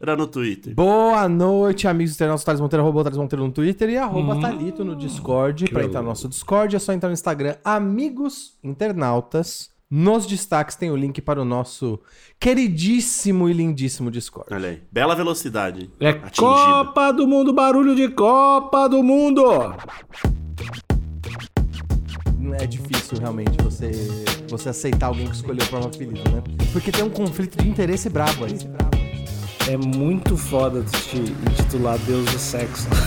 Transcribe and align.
no 0.00 0.26
Twitter. 0.26 0.74
Boa 0.74 1.28
noite, 1.28 1.88
amigos 1.88 2.14
internautas. 2.14 2.44
Thales 2.44 2.60
Monteiro, 2.60 2.82
arroba 2.82 3.02
Thales 3.02 3.18
Monteiro 3.18 3.44
no 3.44 3.52
Twitter 3.52 3.90
e 3.90 3.96
arroba 3.96 4.40
Thalito 4.40 4.84
no 4.84 4.94
Discord. 4.94 5.66
Pra 5.70 5.84
entrar 5.84 6.02
no 6.02 6.08
nosso 6.08 6.28
Discord 6.28 6.74
é 6.74 6.78
só 6.78 6.92
entrar 6.92 7.08
no 7.08 7.14
Instagram 7.14 7.56
Amigos 7.64 8.56
Internautas. 8.62 9.70
Nos 9.90 10.26
destaques 10.26 10.76
tem 10.76 10.90
o 10.90 10.96
link 10.96 11.20
para 11.22 11.40
o 11.40 11.46
nosso 11.46 11.98
queridíssimo 12.38 13.48
e 13.48 13.54
lindíssimo 13.54 14.10
Discord. 14.10 14.52
Olha 14.52 14.68
aí, 14.68 14.82
bela 14.92 15.16
velocidade. 15.16 15.90
É 15.98 16.10
atingida. 16.10 16.34
Copa 16.36 17.10
do 17.10 17.26
Mundo, 17.26 17.54
barulho 17.54 17.96
de 17.96 18.08
Copa 18.08 18.86
do 18.86 19.02
Mundo! 19.02 19.42
É 22.60 22.66
difícil 22.66 23.18
realmente 23.18 23.62
você, 23.62 23.90
você 24.48 24.68
aceitar 24.68 25.06
alguém 25.06 25.26
que 25.26 25.36
escolheu 25.36 25.64
o 25.64 25.68
próprio 25.68 25.90
apelido, 25.90 26.30
né? 26.30 26.42
Porque 26.72 26.92
tem 26.92 27.04
um 27.04 27.10
conflito 27.10 27.62
de 27.62 27.68
interesse 27.68 28.10
brabo 28.10 28.44
aí. 28.44 28.87
É 29.70 29.76
muito 29.76 30.36
foda 30.36 30.82
te 30.82 31.18
intitular 31.18 31.98
Deus 32.00 32.24
do 32.30 32.38
Sexo. 32.38 32.86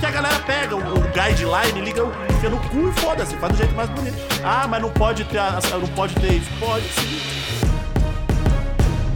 Que 0.00 0.06
a 0.06 0.10
galera 0.10 0.40
pega 0.40 0.74
o, 0.74 0.80
o 0.80 1.00
guideline, 1.12 1.80
liga, 1.84 2.04
o- 2.04 2.10
enfia 2.34 2.50
no 2.50 2.58
cu 2.70 2.88
e 2.88 2.92
foda-se, 3.00 3.36
faz 3.36 3.52
do 3.52 3.58
jeito 3.58 3.72
mais 3.76 3.88
bonito. 3.90 4.16
Ah, 4.42 4.66
mas 4.66 4.82
não 4.82 4.90
pode 4.90 5.24
ter, 5.26 5.38
não 5.80 5.86
pode 5.94 6.12
ter 6.16 6.32
isso. 6.34 6.50
Pode 6.58 6.84
sim. 6.86 7.20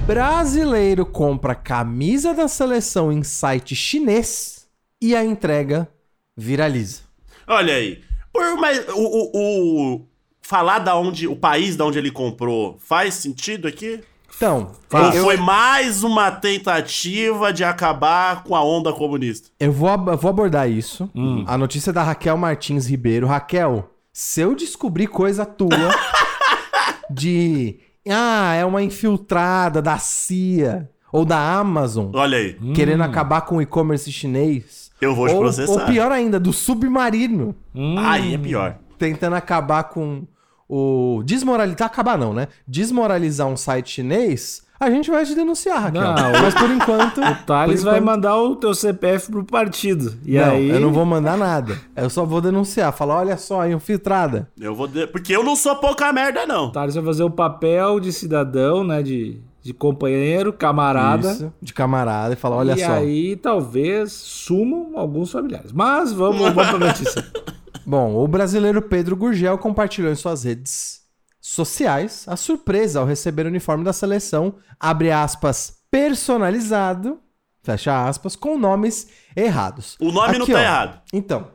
Brasileiro 0.06 1.04
compra 1.04 1.56
camisa 1.56 2.32
da 2.32 2.46
seleção 2.46 3.10
em 3.10 3.24
site 3.24 3.74
chinês 3.74 4.68
e 5.02 5.16
a 5.16 5.24
entrega 5.24 5.88
viraliza. 6.36 7.00
Olha 7.48 7.74
aí. 7.74 8.04
Por, 8.32 8.56
mas 8.60 8.86
o, 8.90 8.94
o- 9.02 9.30
o- 9.34 10.06
falar 10.40 10.78
da 10.78 10.94
onde, 10.96 11.26
o 11.26 11.34
país 11.34 11.74
da 11.74 11.84
onde 11.84 11.98
ele 11.98 12.12
comprou 12.12 12.78
faz 12.78 13.14
sentido 13.14 13.66
aqui? 13.66 14.04
Então, 14.36 14.72
Ou 14.92 15.00
eu, 15.14 15.24
foi 15.24 15.36
mais 15.38 16.02
uma 16.04 16.30
tentativa 16.30 17.52
de 17.52 17.64
acabar 17.64 18.42
com 18.44 18.54
a 18.54 18.62
onda 18.62 18.92
comunista? 18.92 19.48
eu 19.58 19.72
vou, 19.72 19.88
eu 19.88 20.16
vou 20.16 20.28
abordar 20.28 20.68
isso. 20.70 21.08
A 21.46 21.56
notícia 21.56 21.90
é 21.90 21.92
da 21.92 22.02
Raquel 22.02 22.36
Martins 22.36 22.86
Ribeiro. 22.86 23.26
Raquel, 23.26 23.90
se 24.12 24.42
eu 24.42 24.54
descobrir 24.54 25.06
coisa 25.06 25.46
tua 25.46 25.68
de. 27.10 27.78
Ah, 28.08 28.54
é 28.54 28.64
uma 28.64 28.82
infiltrada 28.82 29.82
da 29.82 29.98
CIA 29.98 30.88
ou 31.12 31.24
da 31.24 31.38
Amazon 31.58 32.10
Olha 32.14 32.38
aí. 32.38 32.54
querendo 32.74 33.02
acabar 33.02 33.40
com 33.40 33.56
o 33.56 33.62
e-commerce 33.62 34.10
chinês. 34.12 34.90
Eu 35.00 35.14
vou 35.14 35.26
te 35.26 35.34
ou, 35.34 35.40
processar. 35.40 35.72
ou 35.72 35.80
pior 35.86 36.12
ainda, 36.12 36.38
do 36.38 36.52
submarino. 36.52 37.54
Aí 37.98 38.34
é 38.34 38.38
pior. 38.38 38.76
tentando 38.98 39.34
acabar 39.34 39.84
com 39.84 40.22
o. 40.68 41.22
Desmoralizar. 41.24 41.86
Acabar 41.86 42.16
não, 42.18 42.32
né? 42.32 42.48
Desmoralizar 42.66 43.46
um 43.46 43.56
site 43.56 43.90
chinês, 43.90 44.62
a 44.78 44.90
gente 44.90 45.10
vai 45.10 45.24
te 45.24 45.34
denunciar, 45.34 45.82
Raquel. 45.84 46.02
Não, 46.02 46.32
Mas 46.42 46.54
por 46.54 46.70
enquanto. 46.70 47.20
O 47.20 47.34
Thales 47.46 47.80
por 47.80 47.90
vai 47.90 47.98
enquanto- 48.00 48.04
mandar 48.16 48.36
o 48.36 48.56
teu 48.56 48.74
CPF 48.74 49.30
pro 49.30 49.44
partido. 49.44 50.14
E 50.24 50.36
não, 50.36 50.44
aí. 50.54 50.68
eu 50.68 50.80
não 50.80 50.92
vou 50.92 51.04
mandar 51.06 51.36
nada. 51.38 51.78
Eu 51.96 52.10
só 52.10 52.24
vou 52.24 52.40
denunciar. 52.40 52.92
Falar, 52.92 53.16
olha 53.20 53.36
só, 53.38 53.66
infiltrada. 53.66 54.48
Eu 54.60 54.74
vou. 54.74 54.86
de- 54.86 55.06
Porque 55.06 55.34
eu 55.34 55.42
não 55.42 55.56
sou 55.56 55.76
pouca 55.76 56.12
merda, 56.12 56.44
não. 56.46 56.66
O 56.66 56.72
Thales 56.72 56.94
vai 56.94 57.04
fazer 57.04 57.22
o 57.24 57.30
papel 57.30 57.98
de 58.00 58.12
cidadão, 58.12 58.84
né? 58.84 59.02
De, 59.02 59.40
de 59.62 59.72
companheiro, 59.72 60.52
camarada. 60.52 61.32
Isso, 61.32 61.52
de 61.62 61.72
camarada 61.72 62.34
e 62.34 62.36
falar, 62.36 62.56
olha 62.56 62.74
e 62.74 62.78
só. 62.84 62.92
aí 62.92 63.34
talvez 63.36 64.12
sumam 64.12 64.92
alguns 64.94 65.32
familiares. 65.32 65.72
Mas 65.72 66.12
vamos, 66.12 66.40
vamos 66.52 66.66
pra 66.68 66.78
notícia. 66.78 67.24
Bom, 67.86 68.16
o 68.16 68.26
brasileiro 68.26 68.82
Pedro 68.82 69.14
Gurgel 69.14 69.56
compartilhou 69.58 70.10
em 70.10 70.16
suas 70.16 70.42
redes 70.42 71.02
sociais 71.40 72.24
a 72.26 72.34
surpresa 72.36 72.98
ao 72.98 73.06
receber 73.06 73.46
o 73.46 73.48
uniforme 73.48 73.84
da 73.84 73.92
seleção, 73.92 74.54
abre 74.80 75.12
aspas, 75.12 75.76
personalizado, 75.88 77.20
fecha 77.62 78.08
aspas, 78.08 78.34
com 78.34 78.58
nomes 78.58 79.06
errados. 79.36 79.96
O 80.00 80.10
nome 80.10 80.36
não 80.38 80.42
Aqui, 80.42 80.52
tá 80.52 80.58
ó. 80.58 80.62
errado. 80.62 81.00
Então, 81.12 81.46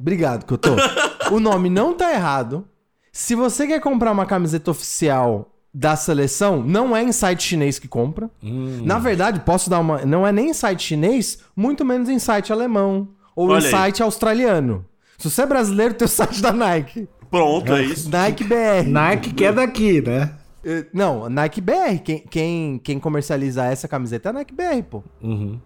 obrigado, 0.00 0.46
Cotô. 0.46 0.70
o 1.30 1.38
nome 1.38 1.68
não 1.68 1.92
tá 1.92 2.12
errado. 2.14 2.66
Se 3.12 3.34
você 3.34 3.66
quer 3.66 3.80
comprar 3.80 4.12
uma 4.12 4.24
camiseta 4.24 4.70
oficial 4.70 5.54
da 5.74 5.96
seleção, 5.96 6.62
não 6.62 6.96
é 6.96 7.02
em 7.02 7.12
site 7.12 7.42
chinês 7.42 7.78
que 7.78 7.86
compra. 7.88 8.30
Hum. 8.42 8.80
Na 8.84 8.98
verdade, 8.98 9.40
posso 9.40 9.68
dar 9.68 9.80
uma. 9.80 10.04
Não 10.06 10.26
é 10.26 10.32
nem 10.32 10.48
em 10.48 10.54
site 10.54 10.82
chinês, 10.82 11.40
muito 11.54 11.84
menos 11.84 12.08
em 12.08 12.18
site 12.18 12.52
alemão. 12.52 13.08
Ou 13.36 13.50
Olha 13.50 13.60
em 13.60 13.64
aí. 13.66 13.70
site 13.70 14.02
australiano. 14.02 14.86
Se 15.18 15.28
você 15.28 15.42
é 15.42 15.46
brasileiro, 15.46 15.94
tem 15.94 16.06
o 16.06 16.08
site 16.08 16.40
da 16.40 16.52
Nike. 16.52 17.08
Pronto, 17.30 17.72
é 17.74 17.82
isso. 17.82 18.08
Nike 18.08 18.44
BR. 18.44 18.86
Nike 18.88 19.34
que 19.34 19.44
é 19.44 19.52
daqui, 19.52 20.00
né? 20.00 20.34
Eh, 20.64 20.86
Não, 20.94 21.28
Nike 21.28 21.60
BR. 21.60 21.98
Quem, 22.04 22.18
quem, 22.20 22.78
quem 22.78 22.98
comercializa 23.00 23.64
essa 23.64 23.88
camiseta 23.88 24.28
é 24.28 24.30
a 24.30 24.32
Nike 24.32 24.54
BR, 24.54 24.82
pô. 24.88 25.02
Uhum. 25.20 25.60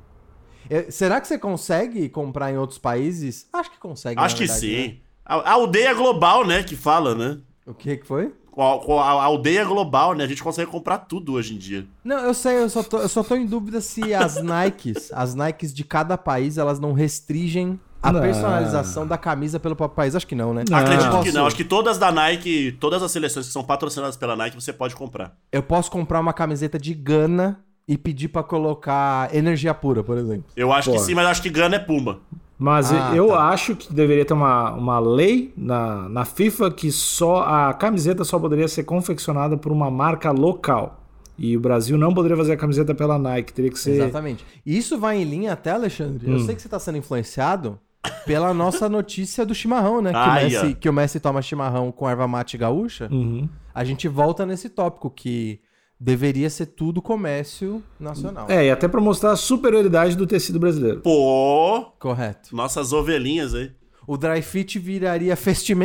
Eh, 0.71 0.87
Será 0.91 1.21
que 1.21 1.29
você 1.29 1.39
consegue 1.39 2.09
comprar 2.09 2.51
em 2.51 2.57
outros 2.57 2.79
países? 2.79 3.47
Acho 3.53 3.71
que 3.71 3.79
consegue. 3.79 4.19
Acho 4.19 4.35
na 4.35 4.39
que 4.41 4.47
verdade, 4.47 4.67
né? 4.77 4.83
sim. 4.89 4.99
A, 5.25 5.35
a 5.37 5.53
aldeia 5.53 5.95
global, 5.95 6.47
né, 6.47 6.63
que 6.63 6.75
fala, 6.75 7.15
né? 7.15 7.39
O 7.67 7.75
que 7.75 7.99
que 7.99 8.07
foi? 8.07 8.33
A, 8.57 8.63
a 8.65 9.23
aldeia 9.25 9.65
global, 9.65 10.15
né? 10.15 10.25
A 10.25 10.27
gente 10.27 10.43
consegue 10.43 10.71
comprar 10.71 10.99
tudo 10.99 11.35
hoje 11.35 11.55
em 11.55 11.59
dia. 11.59 11.87
Não, 12.03 12.19
eu 12.19 12.35
sei, 12.35 12.57
eu 12.57 12.69
só 12.69 12.83
tô, 12.83 12.99
eu 12.99 13.09
só 13.09 13.23
tô 13.23 13.37
em 13.37 13.47
dúvida 13.47 13.81
se 13.81 14.13
as 14.13 14.41
Nikes, 14.43 15.13
as 15.13 15.35
Nikes 15.35 15.73
de 15.73 15.85
cada 15.85 16.19
país, 16.19 16.59
elas 16.59 16.81
não 16.81 16.93
restringem 16.93 17.79
a 18.03 18.13
Não. 18.13 18.21
personalização 18.21 19.07
da 19.07 19.17
camisa 19.17 19.61
pelo 19.61 19.77
próprio 19.77 19.95
país. 19.97 20.17
Acho 20.17 20.27
que 20.27 20.35
não, 20.35 20.53
né? 20.53 20.65
Acredito 20.73 21.05
eu 21.07 21.11
que 21.11 21.17
posso, 21.27 21.33
não. 21.35 21.47
Acho 21.47 21.57
que 21.57 21.65
todas 21.65 21.99
da 21.99 22.11
Nike, 22.11 22.73
todas 22.81 23.03
as 23.03 23.11
seleções 23.13 23.47
que 23.47 23.53
são 23.53 23.63
patrocinadas 23.63 24.17
pela 24.17 24.35
Nike, 24.35 24.57
você 24.61 24.73
pode 24.73 24.97
comprar. 24.97 25.37
Eu 25.53 25.63
posso 25.63 25.91
comprar 25.91 26.19
uma 26.21 26.33
camiseta 26.33 26.79
de 26.79 26.93
Gana 26.95 27.61
e 27.87 27.97
pedir 27.97 28.29
pra 28.29 28.43
colocar 28.43 29.33
energia 29.35 29.73
pura, 29.75 30.03
por 30.03 30.19
exemplo. 30.19 30.45
Eu 30.57 30.73
acho 30.73 30.91
Pô. 30.91 30.97
que 30.97 31.03
sim, 31.03 31.15
mas 31.15 31.27
acho 31.27 31.43
que 31.43 31.51
Gana 31.51 31.77
é 31.77 31.79
Puma. 31.79 32.19
Mas 32.59 32.93
Ah, 32.93 33.13
eu 33.15 33.29
tá. 33.29 33.49
acho 33.49 33.75
que 33.75 33.93
deveria 33.93 34.25
ter 34.25 34.35
uma, 34.35 34.73
uma 34.73 34.99
lei 35.01 35.53
na, 35.57 36.09
na 36.09 36.25
FIFA 36.25 36.71
que 36.71 36.93
só 36.93 37.43
a 37.43 37.75
camiseta 37.75 38.23
só 38.25 38.39
poderia 38.39 38.69
ser 38.69 38.85
confeccionada 38.85 39.57
por 39.57 39.73
uma 39.73 39.91
marca 39.91 40.31
local. 40.31 41.01
E 41.37 41.57
o 41.57 41.61
Brasil 41.61 41.99
não 41.99 42.15
poderia 42.15 42.37
fazer 42.37 42.53
a 42.53 42.57
camiseta 42.57 42.95
pela 42.95 43.19
Nike, 43.19 43.53
teria 43.53 43.71
que 43.71 43.79
ser. 43.79 43.93
Exatamente. 43.95 44.45
E 44.65 44.77
Isso 44.79 44.97
vai 44.97 45.17
em 45.21 45.25
linha 45.25 45.55
até, 45.55 45.71
Alexandre. 45.73 46.31
Eu 46.31 46.39
sei 46.39 46.55
que 46.55 46.63
você 46.63 46.69
tá 46.69 46.79
sendo 46.79 46.99
influenciado 46.99 47.81
pela 48.27 48.53
nossa 48.53 48.89
notícia 48.89 49.45
do 49.47 49.55
chimarrão, 49.55 50.01
né? 50.01 50.13
Que, 50.13 50.19
o 50.19 50.33
Messi, 50.35 50.75
que 50.75 50.89
o 50.89 50.93
Messi 50.93 51.21
toma 51.21 51.43
chimarrão 51.43 51.93
com 51.93 52.09
erva 52.09 52.27
mate 52.27 52.59
gaúcha. 52.59 53.09
Uhum. 53.11 53.49
A 53.75 53.85
gente 53.85 54.09
volta 54.09 54.45
nesse 54.45 54.69
tópico 54.69 55.11
que 55.11 55.61
deveria 55.99 56.51
ser 56.51 56.67
tudo 56.67 57.01
comércio 57.01 57.83
nacional. 57.99 58.47
É, 58.49 58.67
e 58.67 58.71
até 58.71 58.89
pra 58.89 59.01
mostrar 59.01 59.33
a 59.33 59.37
superioridade 59.37 60.17
do 60.17 60.27
tecido 60.27 60.59
brasileiro. 60.59 61.01
Pô, 61.01 61.93
Correto. 61.99 62.55
nossas 62.55 62.93
ovelhinhas 62.93 63.55
aí. 63.55 63.71
O 64.07 64.17
dry 64.17 64.43
fit 64.43 64.79
viraria 64.81 65.37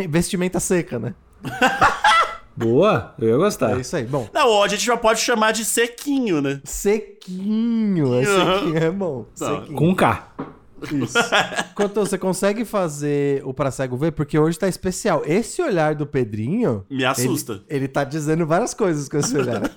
vestimenta 0.09 0.59
seca, 0.59 0.97
né? 0.97 1.13
Boa, 2.57 3.13
eu 3.19 3.29
ia 3.29 3.37
gostar. 3.37 3.77
É 3.77 3.81
isso 3.81 3.95
aí. 3.95 4.03
Bom, 4.05 4.27
Não, 4.33 4.63
a 4.63 4.67
gente 4.67 4.83
já 4.83 4.97
pode 4.97 5.19
chamar 5.19 5.51
de 5.51 5.63
sequinho, 5.63 6.41
né? 6.41 6.59
sequinho. 6.63 8.15
É 8.15 8.25
sequinho, 8.25 8.77
é 8.77 8.89
bom. 8.89 9.27
Não. 9.39 9.59
Sequinho. 9.59 9.77
Com 9.77 9.95
K. 9.95 10.27
Isso. 10.91 11.17
Cotô, 11.75 12.05
você 12.05 12.17
consegue 12.17 12.65
fazer 12.65 13.41
o 13.45 13.53
Pra 13.53 13.71
Cego 13.71 13.97
Ver? 13.97 14.11
Porque 14.11 14.37
hoje 14.37 14.57
tá 14.59 14.67
especial. 14.67 15.23
Esse 15.25 15.61
olhar 15.61 15.95
do 15.95 16.05
Pedrinho... 16.05 16.85
Me 16.89 17.05
assusta. 17.05 17.63
Ele, 17.67 17.85
ele 17.85 17.87
tá 17.87 18.03
dizendo 18.03 18.45
várias 18.45 18.73
coisas 18.73 19.09
com 19.09 19.17
esse 19.17 19.37
olhar. 19.37 19.61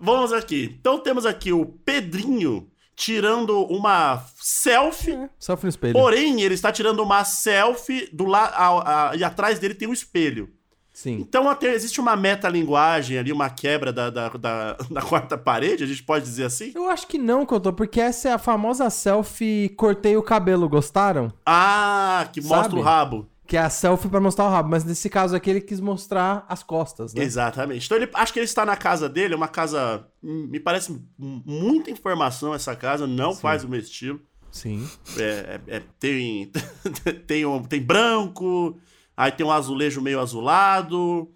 Vamos 0.00 0.32
aqui. 0.32 0.76
Então 0.78 0.98
temos 0.98 1.26
aqui 1.26 1.52
o 1.52 1.66
Pedrinho 1.66 2.70
tirando 2.94 3.64
uma 3.66 4.24
selfie. 4.36 5.28
Sofre 5.38 5.66
no 5.66 5.70
espelho. 5.70 5.92
Porém, 5.92 6.42
ele 6.42 6.54
está 6.54 6.72
tirando 6.72 7.00
uma 7.00 7.24
selfie 7.24 8.08
do 8.12 8.24
lado 8.24 9.16
e 9.16 9.22
atrás 9.22 9.58
dele 9.58 9.74
tem 9.74 9.88
um 9.88 9.92
espelho. 9.92 10.50
Sim. 10.98 11.18
Então 11.20 11.48
até 11.48 11.72
existe 11.72 12.00
uma 12.00 12.16
metalinguagem 12.16 13.16
ali, 13.18 13.30
uma 13.30 13.48
quebra 13.48 13.92
da, 13.92 14.10
da, 14.10 14.28
da, 14.30 14.72
da 14.90 15.00
quarta 15.00 15.38
parede, 15.38 15.84
a 15.84 15.86
gente 15.86 16.02
pode 16.02 16.24
dizer 16.24 16.46
assim? 16.46 16.72
Eu 16.74 16.90
acho 16.90 17.06
que 17.06 17.16
não, 17.16 17.46
Cotô, 17.46 17.72
porque 17.72 18.00
essa 18.00 18.30
é 18.30 18.32
a 18.32 18.38
famosa 18.38 18.90
selfie 18.90 19.68
cortei 19.76 20.16
o 20.16 20.22
cabelo. 20.24 20.68
Gostaram? 20.68 21.32
Ah, 21.46 22.28
que 22.32 22.40
mostra 22.40 22.62
Sabe? 22.70 22.80
o 22.80 22.82
rabo. 22.82 23.28
Que 23.46 23.56
é 23.56 23.60
a 23.60 23.70
selfie 23.70 24.08
pra 24.08 24.18
mostrar 24.20 24.46
o 24.46 24.50
rabo. 24.50 24.70
Mas 24.70 24.82
nesse 24.82 25.08
caso 25.08 25.36
aqui 25.36 25.48
ele 25.48 25.60
quis 25.60 25.78
mostrar 25.78 26.44
as 26.48 26.64
costas, 26.64 27.14
né? 27.14 27.22
Exatamente. 27.22 27.86
Então 27.86 27.96
ele 27.96 28.10
acho 28.14 28.32
que 28.32 28.40
ele 28.40 28.44
está 28.46 28.66
na 28.66 28.76
casa 28.76 29.08
dele, 29.08 29.34
é 29.34 29.36
uma 29.36 29.46
casa. 29.46 30.04
hum, 30.20 30.48
Me 30.50 30.58
parece 30.58 31.00
muita 31.16 31.92
informação 31.92 32.52
essa 32.52 32.74
casa, 32.74 33.06
não 33.06 33.36
faz 33.36 33.62
o 33.62 33.68
meu 33.68 33.78
estilo. 33.78 34.20
Sim. 34.50 34.84
É, 35.16 35.60
é- 35.68 35.76
é- 35.76 35.82
tem, 36.00 36.50
tem, 37.28 37.62
tem 37.68 37.80
branco, 37.82 38.76
aí 39.18 39.32
tem 39.32 39.44
um 39.44 39.50
azulejo 39.50 40.00
meio 40.00 40.20
azulado. 40.20 41.28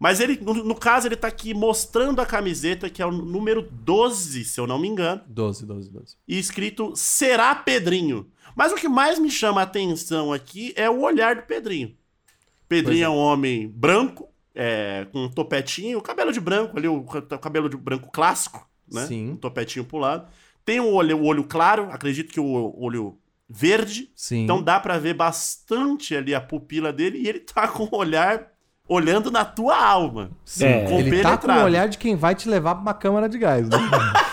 Mas 0.00 0.18
ele, 0.18 0.36
no, 0.40 0.54
no 0.54 0.74
caso, 0.74 1.06
ele 1.06 1.16
tá 1.16 1.28
aqui 1.28 1.54
mostrando 1.54 2.20
a 2.20 2.26
camiseta, 2.26 2.90
que 2.90 3.00
é 3.00 3.06
o 3.06 3.12
número 3.12 3.62
12, 3.62 4.44
se 4.44 4.60
eu 4.60 4.66
não 4.66 4.78
me 4.78 4.88
engano, 4.88 5.22
12, 5.26 5.64
12, 5.64 5.90
12. 5.90 6.16
e 6.26 6.38
escrito 6.38 6.92
Será 6.96 7.54
Pedrinho. 7.54 8.26
Mas 8.56 8.72
o 8.72 8.74
que 8.74 8.88
mais 8.88 9.20
me 9.20 9.30
chama 9.30 9.60
a 9.60 9.64
atenção 9.64 10.32
aqui 10.32 10.72
é 10.76 10.90
o 10.90 11.00
olhar 11.00 11.36
do 11.36 11.42
Pedrinho. 11.42 11.96
Pedrinho 12.68 13.04
é. 13.04 13.08
um 13.08 13.16
homem 13.16 13.68
branco, 13.68 14.28
é, 14.54 15.06
com 15.12 15.24
um 15.24 15.28
topetinho, 15.28 16.02
cabelo 16.02 16.32
de 16.32 16.40
branco 16.40 16.76
ali, 16.76 16.88
o, 16.88 16.98
o 16.98 17.38
cabelo 17.38 17.68
de 17.68 17.76
branco 17.76 18.10
clássico, 18.10 18.68
né? 18.92 19.06
Sim. 19.06 19.30
Um 19.30 19.36
topetinho 19.36 19.84
pro 19.84 19.98
lado. 19.98 20.28
Tem 20.64 20.80
o 20.80 20.92
olho, 20.92 21.18
o 21.18 21.24
olho 21.24 21.44
claro, 21.44 21.88
acredito 21.90 22.32
que 22.32 22.40
o 22.40 22.74
olho 22.76 23.16
verde. 23.48 24.10
Sim. 24.14 24.44
Então 24.44 24.62
dá 24.62 24.78
pra 24.78 24.98
ver 24.98 25.14
bastante 25.14 26.14
ali 26.14 26.34
a 26.34 26.40
pupila 26.40 26.92
dele 26.92 27.18
e 27.18 27.28
ele 27.28 27.40
tá 27.40 27.66
com 27.68 27.84
o 27.84 27.96
olhar 27.96 28.48
olhando 28.88 29.30
na 29.30 29.44
tua 29.44 29.76
alma. 29.76 30.30
Sim. 30.44 30.64
É. 30.64 30.98
Ele 30.98 31.22
tá 31.22 31.36
com 31.36 31.50
o 31.50 31.64
olhar 31.64 31.88
de 31.88 31.98
quem 31.98 32.16
vai 32.16 32.34
te 32.34 32.48
levar 32.48 32.74
pra 32.74 32.82
uma 32.82 32.94
câmara 32.94 33.28
de 33.28 33.38
gás, 33.38 33.68
né? 33.68 33.76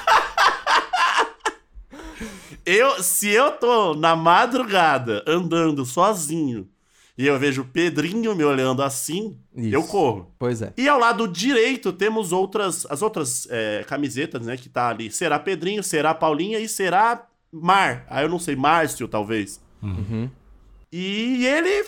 Eu, 2.65 3.03
se 3.03 3.29
eu 3.29 3.51
tô 3.51 3.93
na 3.93 4.15
madrugada 4.15 5.23
andando 5.27 5.85
sozinho 5.85 6.67
e 7.15 7.27
eu 7.27 7.37
vejo 7.37 7.61
o 7.61 7.65
Pedrinho 7.65 8.35
me 8.35 8.43
olhando 8.43 8.81
assim, 8.81 9.37
Isso. 9.55 9.73
eu 9.73 9.83
corro. 9.83 10.33
pois 10.39 10.63
é. 10.63 10.73
E 10.75 10.89
ao 10.89 10.99
lado 10.99 11.27
direito 11.27 11.93
temos 11.93 12.31
outras 12.31 12.85
as 12.89 13.03
outras 13.03 13.47
é, 13.51 13.85
camisetas, 13.87 14.47
né? 14.47 14.57
Que 14.57 14.67
tá 14.67 14.89
ali. 14.89 15.11
Será 15.11 15.37
Pedrinho, 15.37 15.83
será 15.83 16.13
Paulinha 16.15 16.59
e 16.59 16.67
será 16.67 17.27
Mar. 17.61 18.05
Ah, 18.09 18.21
eu 18.21 18.29
não 18.29 18.39
sei, 18.39 18.55
Márcio, 18.55 19.07
talvez. 19.07 19.61
Uhum. 19.81 20.29
E 20.91 21.45
ele 21.45 21.85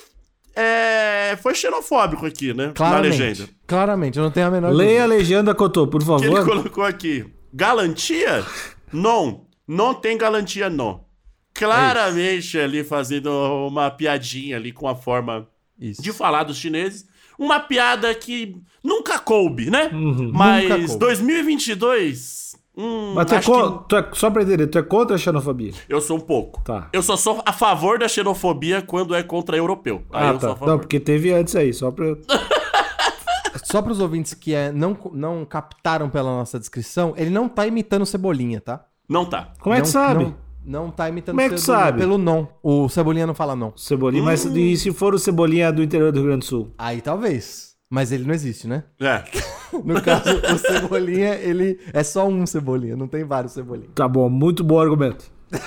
é, 0.55 1.37
foi 1.41 1.53
xenofóbico 1.53 2.25
aqui, 2.25 2.53
né? 2.53 2.67
Na 2.67 2.73
Claramente. 2.73 3.19
legenda. 3.19 3.49
Claramente, 3.67 4.17
eu 4.17 4.23
não 4.23 4.31
tenho 4.31 4.47
a 4.47 4.51
menor 4.51 4.71
Leia 4.73 5.03
a 5.03 5.05
legenda, 5.05 5.53
Cotô, 5.53 5.87
por 5.87 6.01
Que 6.03 6.09
ele 6.25 6.35
favor. 6.35 6.45
colocou 6.45 6.83
aqui. 6.83 7.25
Galantia? 7.53 8.45
Não. 8.91 9.45
Não 9.67 9.93
tem 9.93 10.17
galantia, 10.17 10.69
não. 10.69 11.05
Claramente 11.53 12.57
ali 12.57 12.83
fazendo 12.83 13.29
uma 13.67 13.89
piadinha 13.89 14.55
ali 14.57 14.71
com 14.71 14.87
a 14.87 14.95
forma 14.95 15.47
Isso. 15.79 16.01
de 16.01 16.11
falar 16.13 16.43
dos 16.43 16.57
chineses. 16.57 17.05
Uma 17.37 17.59
piada 17.59 18.13
que 18.15 18.55
nunca 18.83 19.19
coube, 19.19 19.69
né? 19.69 19.89
Uhum. 19.93 20.31
Mas 20.33 20.67
coube. 20.87 20.99
2022. 20.99 22.55
Hum, 22.77 23.13
Mas 23.15 23.25
tu 23.25 23.33
é 23.33 23.38
acho 23.39 23.51
con- 23.51 23.77
tu 23.89 23.95
é- 23.95 24.07
só 24.13 24.29
pra 24.29 24.44
entender, 24.44 24.68
tu 24.68 24.77
é 24.77 24.83
contra 24.83 25.15
a 25.15 25.18
xenofobia? 25.19 25.71
que 25.71 25.94
eu 25.94 26.00
sou 26.00 26.18
um 26.18 26.19
pouco. 26.21 26.62
Tá. 26.63 26.89
Eu 26.94 27.01
só 27.01 27.18
sou 27.18 27.41
a 27.44 27.51
favor 27.51 27.97
da 27.97 28.07
xenofobia 28.07 28.81
quando 28.83 29.15
é 29.15 29.24
contra 29.24 29.57
europeu. 29.57 30.03
Aí 30.12 30.27
ah, 30.27 30.33
eu 30.33 30.39
sou 30.39 30.50
tá. 30.50 30.53
a 30.53 30.57
favor. 30.57 30.68
Não, 30.71 30.79
porque 30.79 31.00
teve 31.00 31.33
antes 31.33 31.56
aí, 31.56 31.74
só 31.74 31.89
pra. 31.91 32.06
Só 33.63 33.81
pros 33.81 34.00
ouvintes 34.00 34.33
que 34.33 34.53
é, 34.53 34.71
não, 34.71 34.95
não 35.12 35.44
captaram 35.44 36.09
pela 36.09 36.29
nossa 36.29 36.57
descrição, 36.57 37.13
ele 37.18 37.29
não 37.29 37.50
tá 37.50 37.68
imitando 37.68 38.06
Cebolinha, 38.06 38.62
tá? 38.62 38.85
Não 39.09 39.25
tá. 39.25 39.51
Como 39.59 39.74
é 39.75 39.79
que 39.81 39.88
Não- 39.88 39.91
sabe? 39.91 40.24
Não, 40.63 40.83
não 40.85 40.91
tá 40.91 41.09
imitando 41.09 41.35
Como 41.35 41.41
é 41.41 41.50
que 41.50 41.57
Cebolinha, 41.57 41.85
sabe? 41.85 42.00
Pelo 42.00 42.18
não. 42.18 42.47
O 42.63 42.88
Cebolinha 42.88 43.27
não 43.27 43.33
fala 43.33 43.57
não. 43.57 43.74
Cebolinha, 43.75 44.24
mas 44.24 44.45
Hum. 44.45 44.56
e 44.56 44.77
se 44.77 44.94
for 44.94 45.13
o 45.13 45.19
Cebolinha 45.19 45.69
do 45.74 45.83
interior 45.83 46.13
do 46.13 46.19
Rio 46.19 46.27
Grande 46.27 46.45
do 46.45 46.45
Sul? 46.45 46.71
Aí 46.77 47.01
talvez. 47.01 47.75
Mas 47.89 48.12
ele 48.13 48.25
não 48.25 48.33
existe, 48.33 48.68
né? 48.68 48.83
É. 49.01 49.24
No 49.83 50.01
caso, 50.01 50.29
o 50.53 50.57
Cebolinha, 50.57 51.35
ele 51.35 51.79
é 51.93 52.03
só 52.03 52.27
um 52.27 52.45
Cebolinha, 52.45 52.95
não 52.95 53.07
tem 53.07 53.23
vários 53.23 53.53
Cebolinha. 53.53 53.89
Tá 53.95 54.07
bom, 54.07 54.29
muito 54.29 54.63
bom 54.63 54.79
argumento. 54.79 55.25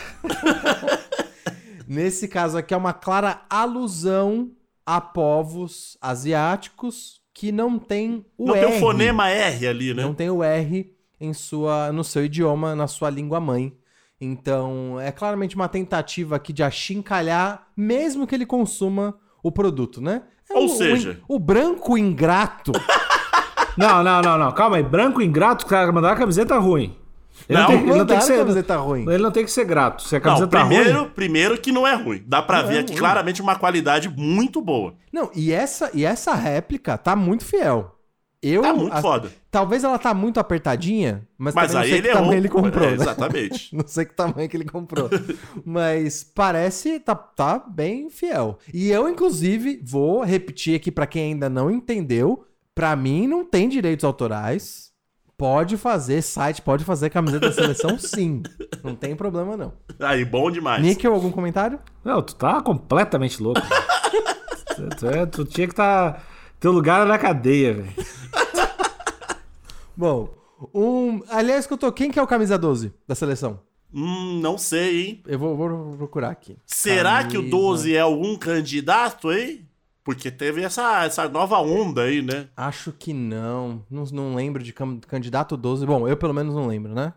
Nesse 1.86 2.28
caso 2.28 2.56
aqui 2.56 2.72
é 2.72 2.76
uma 2.76 2.92
clara 2.92 3.42
alusão 3.50 4.50
a 4.86 5.00
povos 5.00 5.96
asiáticos 6.00 7.20
que 7.34 7.50
não 7.50 7.78
tem 7.78 8.24
o 8.38 8.46
não 8.46 8.54
R. 8.54 8.66
tem 8.66 8.76
o 8.76 8.80
fonema 8.80 9.28
R 9.28 9.66
ali, 9.66 9.94
né? 9.94 10.02
Não 10.02 10.14
tem 10.14 10.30
o 10.30 10.42
R 10.42 10.92
em 11.20 11.32
sua, 11.32 11.92
no 11.92 12.04
seu 12.04 12.24
idioma, 12.24 12.74
na 12.74 12.86
sua 12.86 13.10
língua 13.10 13.40
mãe. 13.40 13.74
Então, 14.20 15.00
é 15.00 15.10
claramente 15.10 15.56
uma 15.56 15.68
tentativa 15.68 16.36
aqui 16.36 16.52
de 16.52 16.62
achincalhar, 16.62 17.66
mesmo 17.76 18.26
que 18.26 18.34
ele 18.34 18.46
consuma 18.46 19.14
o 19.42 19.50
produto, 19.50 20.00
né? 20.00 20.22
É 20.48 20.54
Ou 20.54 20.66
o- 20.66 20.68
seja- 20.68 21.18
o, 21.28 21.36
o 21.36 21.38
branco 21.38 21.96
ingrato. 21.98 22.72
Não, 23.76 24.02
não, 24.02 24.20
não, 24.22 24.38
não. 24.38 24.52
Calma 24.52 24.76
aí. 24.76 24.82
Branco 24.82 25.20
ingrato, 25.22 25.66
cara, 25.66 25.90
mandar 25.92 26.12
a 26.12 26.16
camiseta 26.16 26.58
ruim. 26.58 26.96
Ele 27.48 27.58
Não, 27.58 27.68
não, 27.68 27.78
tem, 27.78 27.88
ele 27.88 27.98
não 27.98 28.06
tem 28.06 28.18
que 28.18 28.24
ser. 28.24 28.38
camiseta 28.38 28.76
ruim. 28.76 29.08
Ele 29.08 29.22
não 29.22 29.30
tem 29.30 29.44
que 29.44 29.50
ser 29.50 29.64
grato. 29.64 30.02
Se 30.02 30.14
a 30.14 30.18
Não, 30.18 30.24
camiseta 30.24 30.48
primeiro, 30.48 30.98
ruim. 31.00 31.10
primeiro 31.10 31.58
que 31.58 31.72
não 31.72 31.86
é 31.86 31.94
ruim. 31.94 32.22
Dá 32.26 32.42
pra 32.42 32.62
Não 32.62 32.68
ver 32.68 32.76
é 32.76 32.80
aqui 32.80 32.92
ruim. 32.92 32.98
claramente 32.98 33.40
uma 33.42 33.56
qualidade 33.56 34.08
muito 34.08 34.60
boa. 34.60 34.94
Não, 35.12 35.30
e 35.34 35.50
essa, 35.52 35.90
e 35.94 36.04
essa 36.04 36.34
réplica 36.34 36.98
tá 36.98 37.16
muito 37.16 37.44
fiel. 37.44 37.96
Eu, 38.42 38.62
Tá 38.62 38.72
muito 38.72 38.92
a- 38.94 39.02
foda. 39.02 39.30
Talvez 39.50 39.84
ela 39.84 39.98
tá 39.98 40.14
muito 40.14 40.40
apertadinha, 40.40 41.26
mas, 41.36 41.54
Mas 41.54 41.74
aí 41.74 41.76
não 41.76 41.82
sei 41.88 41.92
ele 41.98 42.02
que 42.08 42.08
tamanho 42.14 42.24
errou. 42.32 42.38
ele 42.38 42.48
comprou, 42.48 42.84
É, 42.84 42.90
né? 42.90 42.94
Exatamente. 42.94 43.68
Não 43.76 43.86
sei 43.86 44.04
que 44.06 44.14
tamanho 44.14 44.48
que 44.48 44.56
ele 44.56 44.64
comprou. 44.64 45.10
Mas 45.64 46.22
parece 46.24 47.00
tá, 47.00 47.14
tá 47.14 47.58
bem 47.58 48.08
fiel. 48.08 48.58
E 48.72 48.90
eu, 48.90 49.08
inclusive, 49.08 49.80
vou 49.84 50.22
repetir 50.24 50.74
aqui 50.76 50.90
pra 50.90 51.06
quem 51.06 51.32
ainda 51.32 51.50
não 51.50 51.70
entendeu. 51.70 52.44
Pra 52.80 52.96
mim, 52.96 53.26
não 53.26 53.44
tem 53.44 53.68
direitos 53.68 54.06
autorais. 54.06 54.90
Pode 55.36 55.76
fazer 55.76 56.22
site, 56.22 56.62
pode 56.62 56.82
fazer 56.82 57.10
camiseta 57.10 57.50
da 57.50 57.52
seleção, 57.52 57.98
sim. 58.00 58.42
Não 58.82 58.94
tem 58.94 59.14
problema, 59.14 59.54
não. 59.54 59.74
Aí, 59.98 60.24
bom 60.24 60.50
demais. 60.50 60.82
Níquel, 60.82 61.12
algum 61.12 61.30
comentário? 61.30 61.78
Não, 62.02 62.22
tu 62.22 62.34
tá 62.34 62.62
completamente 62.62 63.42
louco. 63.42 63.60
tu, 64.74 64.88
tu 64.96 65.06
é- 65.08 65.26
tu 65.26 65.44
tinha 65.44 65.66
que 65.66 65.74
estar. 65.74 66.14
Tá... 66.14 66.22
Teu 66.58 66.72
lugar 66.72 67.02
era 67.02 67.10
na 67.10 67.18
cadeia, 67.18 67.74
velho. 67.74 67.92
Bom, 69.94 70.30
um. 70.74 71.20
Aliás, 71.28 71.66
que 71.66 71.74
eu 71.74 71.78
tô. 71.78 71.92
Quem 71.92 72.10
que 72.10 72.18
é 72.18 72.22
o 72.22 72.26
camisa 72.26 72.56
12 72.56 72.94
da 73.06 73.14
seleção? 73.14 73.60
Hum, 73.92 74.40
não 74.40 74.56
sei, 74.56 75.06
hein? 75.06 75.22
Eu 75.26 75.38
vou, 75.38 75.54
vou 75.54 75.96
procurar 75.98 76.30
aqui. 76.30 76.56
Será 76.64 77.24
que 77.24 77.36
o 77.36 77.40
Camisa. 77.40 77.50
12 77.58 77.94
é 77.94 78.00
algum 78.00 78.38
candidato, 78.38 79.30
hein? 79.30 79.68
Porque 80.10 80.28
teve 80.28 80.62
essa, 80.64 81.04
essa 81.04 81.28
nova 81.28 81.58
onda 81.60 82.02
aí, 82.02 82.20
né? 82.20 82.48
Acho 82.56 82.90
que 82.90 83.12
não. 83.12 83.84
Não, 83.88 84.02
não 84.12 84.34
lembro 84.34 84.60
de 84.60 84.74
candidato 85.06 85.56
12. 85.56 85.86
Bom, 85.86 86.08
eu 86.08 86.16
pelo 86.16 86.34
menos 86.34 86.52
não 86.52 86.66
lembro, 86.66 86.92
né? 86.92 87.12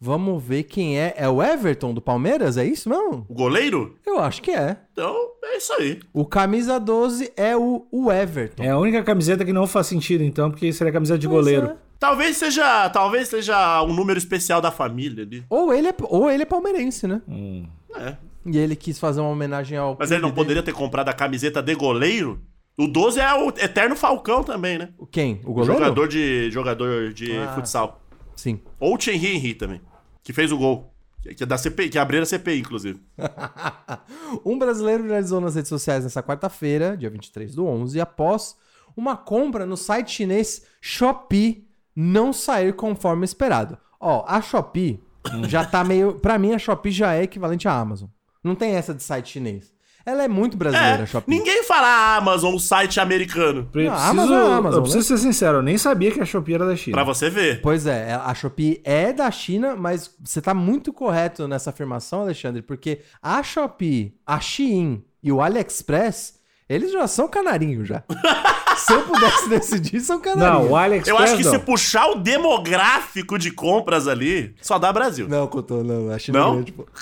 Vamos 0.00 0.40
ver 0.40 0.62
quem 0.62 0.96
é. 1.00 1.14
É 1.16 1.28
o 1.28 1.42
Everton 1.42 1.92
do 1.92 2.00
Palmeiras? 2.00 2.56
É 2.56 2.64
isso 2.64 2.88
mesmo? 2.88 3.26
O 3.28 3.34
goleiro? 3.34 3.96
Eu 4.06 4.20
acho 4.20 4.40
que 4.40 4.52
é. 4.52 4.76
Então, 4.92 5.12
é 5.42 5.56
isso 5.56 5.72
aí. 5.72 5.98
O 6.12 6.24
camisa 6.24 6.78
12 6.78 7.32
é 7.36 7.56
o, 7.56 7.84
o 7.90 8.12
Everton. 8.12 8.62
É 8.62 8.70
a 8.70 8.78
única 8.78 9.02
camiseta 9.02 9.44
que 9.44 9.52
não 9.52 9.66
faz 9.66 9.88
sentido, 9.88 10.22
então, 10.22 10.48
porque 10.48 10.72
seria 10.72 10.90
a 10.90 10.94
camiseta 10.94 11.18
de 11.18 11.26
Pois 11.26 11.38
goleiro. 11.40 11.66
é. 11.66 11.76
Talvez 11.98 12.36
seja, 12.36 12.88
talvez 12.90 13.26
seja 13.26 13.82
um 13.82 13.92
número 13.92 14.16
especial 14.16 14.60
da 14.60 14.70
família 14.70 15.24
ali. 15.24 15.42
Ou, 15.50 15.72
ele 15.72 15.88
é, 15.88 15.94
ou 16.04 16.30
ele 16.30 16.44
é 16.44 16.46
palmeirense, 16.46 17.08
né? 17.08 17.20
Hum. 17.28 17.66
É. 17.96 18.16
E 18.50 18.58
ele 18.58 18.76
quis 18.76 18.98
fazer 18.98 19.20
uma 19.20 19.30
homenagem 19.30 19.76
ao. 19.78 19.96
Mas 19.98 20.10
ele 20.10 20.20
não 20.22 20.28
clube 20.30 20.44
poderia 20.44 20.62
ter 20.62 20.72
comprado 20.72 21.08
a 21.08 21.12
camiseta 21.12 21.62
de 21.62 21.74
goleiro? 21.74 22.40
O 22.76 22.86
12 22.86 23.18
é 23.20 23.34
o 23.34 23.48
eterno 23.48 23.96
Falcão 23.96 24.44
também, 24.44 24.78
né? 24.78 24.86
dele. 24.86 25.08
Quem? 25.10 25.40
O 25.44 25.52
goleiro? 25.52 25.74
jogador 25.74 26.06
de, 26.08 26.50
jogador 26.50 27.12
de 27.12 27.36
Ah. 27.36 27.52
futsal. 27.54 28.00
Sim. 28.36 28.60
Ou 28.78 28.94
o 28.94 28.98
Thierry 28.98 29.36
Henry 29.36 29.54
também, 29.54 29.80
que 30.22 30.32
fez 30.32 30.52
o 30.52 30.56
gol. 30.56 30.94
Que 31.36 31.42
é 31.42 31.46
da 31.46 31.58
CPI, 31.58 31.88
que 31.90 31.98
a 31.98 32.24
CPI, 32.24 32.60
inclusive. 32.60 33.00
um 34.46 34.56
brasileiro 34.56 35.02
viralizou 35.02 35.40
nas 35.40 35.56
redes 35.56 35.68
sociais 35.68 36.04
nessa 36.04 36.22
quarta-feira, 36.22 36.96
dia 36.96 37.10
23 37.10 37.54
do 37.56 37.66
11, 37.66 38.00
após 38.00 38.56
uma 38.96 39.16
compra 39.16 39.66
no 39.66 39.76
site 39.76 40.12
chinês 40.12 40.64
Shopee 40.80 41.66
não 41.94 42.32
sair 42.32 42.72
conforme 42.74 43.24
esperado. 43.24 43.76
Ó, 44.00 44.24
a 44.26 44.40
Shopee 44.40 45.00
já 45.48 45.64
tá 45.64 45.82
meio... 45.82 46.14
Pra 46.14 46.38
mim, 46.38 46.54
a 46.54 46.58
Shopee 46.58 46.92
já 46.92 47.14
é 47.14 47.24
equivalente 47.24 47.66
à 47.66 47.72
Amazon. 47.72 48.08
Não 48.48 48.54
tem 48.54 48.74
essa 48.74 48.94
de 48.94 49.02
site 49.02 49.30
chinês. 49.32 49.70
Ela 50.06 50.24
é 50.24 50.28
muito 50.28 50.56
brasileira, 50.56 51.00
É, 51.00 51.02
a 51.02 51.06
Shopee. 51.06 51.30
ninguém 51.36 51.62
fala 51.64 52.16
Amazon, 52.16 52.54
o 52.54 52.58
site 52.58 52.98
americano. 52.98 53.68
Eu 53.74 53.82
Não, 53.84 53.90
preciso, 53.90 54.10
Amazon 54.10 54.32
é 54.38 54.54
Amazon, 54.54 54.78
eu 54.78 54.82
preciso 54.82 55.06
ser 55.06 55.18
sincero, 55.18 55.58
eu 55.58 55.62
nem 55.62 55.76
sabia 55.76 56.10
que 56.10 56.18
a 56.18 56.24
Shopee 56.24 56.54
era 56.54 56.64
da 56.64 56.74
China. 56.74 56.96
Pra 56.96 57.04
você 57.04 57.28
ver. 57.28 57.60
Pois 57.60 57.84
é, 57.86 58.14
a 58.14 58.32
Shopee 58.34 58.80
é 58.84 59.12
da 59.12 59.30
China, 59.30 59.76
mas 59.76 60.10
você 60.24 60.40
tá 60.40 60.54
muito 60.54 60.94
correto 60.94 61.46
nessa 61.46 61.68
afirmação, 61.68 62.22
Alexandre, 62.22 62.62
porque 62.62 63.00
a 63.22 63.42
Shopee, 63.42 64.14
a 64.26 64.40
Shein 64.40 65.04
e 65.22 65.30
o 65.30 65.42
AliExpress, 65.42 66.36
eles 66.70 66.90
já 66.90 67.06
são 67.06 67.28
canarinho 67.28 67.84
já. 67.84 68.02
se 68.78 68.92
eu 68.94 69.02
pudesse 69.02 69.48
decidir, 69.50 70.00
são 70.00 70.18
canarinho. 70.20 70.64
Não, 70.64 70.70
o 70.70 70.76
AliExpress 70.76 71.08
Eu 71.18 71.22
acho 71.22 71.36
que 71.36 71.44
não. 71.44 71.50
se 71.50 71.58
puxar 71.58 72.06
o 72.12 72.14
demográfico 72.14 73.38
de 73.38 73.50
compras 73.50 74.08
ali, 74.08 74.54
só 74.62 74.78
dá 74.78 74.90
Brasil. 74.90 75.28
Não, 75.28 75.46
Couto, 75.48 75.84
não, 75.84 76.10
a 76.10 76.18
China 76.18 76.38
Não? 76.38 76.48
é 76.50 76.54
grande, 76.54 76.72
pô. 76.72 76.86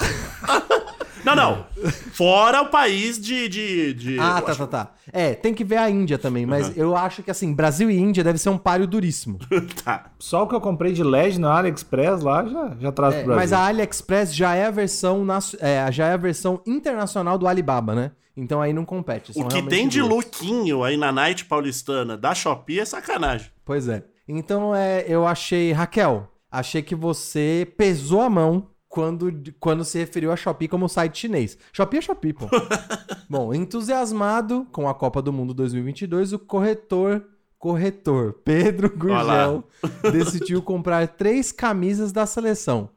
Não, 1.26 1.34
não. 1.34 1.66
Fora 2.12 2.62
o 2.62 2.66
país 2.70 3.18
de. 3.20 3.48
de, 3.48 3.94
de 3.94 4.18
Ah, 4.20 4.40
tá, 4.40 4.52
acho- 4.52 4.66
tá, 4.66 4.84
tá. 4.84 4.92
É, 5.12 5.34
tem 5.34 5.52
que 5.52 5.64
ver 5.64 5.76
a 5.76 5.90
Índia 5.90 6.16
também, 6.18 6.46
mas 6.46 6.76
eu 6.76 6.96
acho 6.96 7.22
que 7.22 7.30
assim, 7.30 7.52
Brasil 7.52 7.90
e 7.90 7.98
Índia 7.98 8.24
deve 8.24 8.38
ser 8.38 8.48
um 8.48 8.56
páreo 8.58 8.86
duríssimo. 8.86 9.38
tá. 9.84 10.10
Só 10.18 10.44
o 10.44 10.48
que 10.48 10.54
eu 10.54 10.60
comprei 10.60 10.92
de 10.92 11.02
LED 11.02 11.38
no 11.38 11.48
AliExpress 11.48 12.22
lá 12.22 12.44
já, 12.46 12.76
já 12.80 12.92
traz 12.92 13.14
É, 13.14 13.18
pro 13.18 13.26
Brasil. 13.34 13.36
mas 13.36 13.52
a 13.52 13.66
AliExpress 13.66 14.34
já 14.34 14.54
é 14.54 14.66
a 14.66 14.70
versão 14.70 15.24
nacio- 15.24 15.58
é, 15.60 15.90
já 15.92 16.06
é 16.06 16.12
a 16.12 16.16
versão 16.16 16.60
internacional 16.66 17.36
do 17.38 17.46
Alibaba, 17.46 17.94
né? 17.94 18.12
Então 18.36 18.60
aí 18.60 18.72
não 18.72 18.84
compete. 18.84 19.32
O 19.34 19.48
que 19.48 19.62
tem 19.62 19.88
de 19.88 19.98
duas. 20.00 20.10
lookinho 20.10 20.84
aí 20.84 20.96
na 20.96 21.10
Night 21.10 21.44
paulistana 21.46 22.16
da 22.16 22.34
Shopee 22.34 22.80
é 22.80 22.84
sacanagem. 22.84 23.50
Pois 23.64 23.88
é. 23.88 24.04
Então 24.28 24.74
é, 24.74 25.04
eu 25.08 25.26
achei, 25.26 25.72
Raquel, 25.72 26.28
achei 26.50 26.82
que 26.82 26.94
você 26.94 27.66
pesou 27.78 28.20
a 28.20 28.28
mão 28.28 28.68
quando, 28.96 29.30
quando 29.60 29.84
se 29.84 29.98
referiu 29.98 30.32
a 30.32 30.36
Shopee 30.36 30.68
como 30.68 30.88
site 30.88 31.18
chinês. 31.18 31.58
Shopee 31.70 31.98
é 31.98 32.00
Shopee, 32.00 32.32
pô. 32.32 32.46
Bom, 33.28 33.52
entusiasmado 33.52 34.66
com 34.72 34.88
a 34.88 34.94
Copa 34.94 35.20
do 35.20 35.30
Mundo 35.30 35.52
2022, 35.52 36.32
o 36.32 36.38
corretor 36.38 37.22
corretor 37.58 38.40
Pedro 38.42 38.88
Gurgel 38.96 39.64
decidiu 40.10 40.62
comprar 40.62 41.06
três 41.08 41.52
camisas 41.52 42.10
da 42.10 42.24
seleção. 42.24 42.88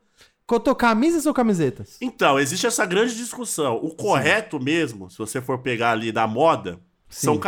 Cotou 0.48 0.74
camisas 0.74 1.26
ou 1.26 1.34
camisetas? 1.34 1.98
Então, 2.00 2.40
existe 2.40 2.66
essa 2.66 2.86
grande 2.86 3.14
discussão. 3.18 3.76
O 3.84 3.94
correto 3.94 4.58
mesmo, 4.58 5.10
se 5.10 5.18
você 5.18 5.42
for 5.42 5.60
pegar 5.60 5.92
ali 5.92 6.14
da 6.14 6.26
moda, 6.26 6.80
são 7.10 7.34
Sim. 7.34 7.42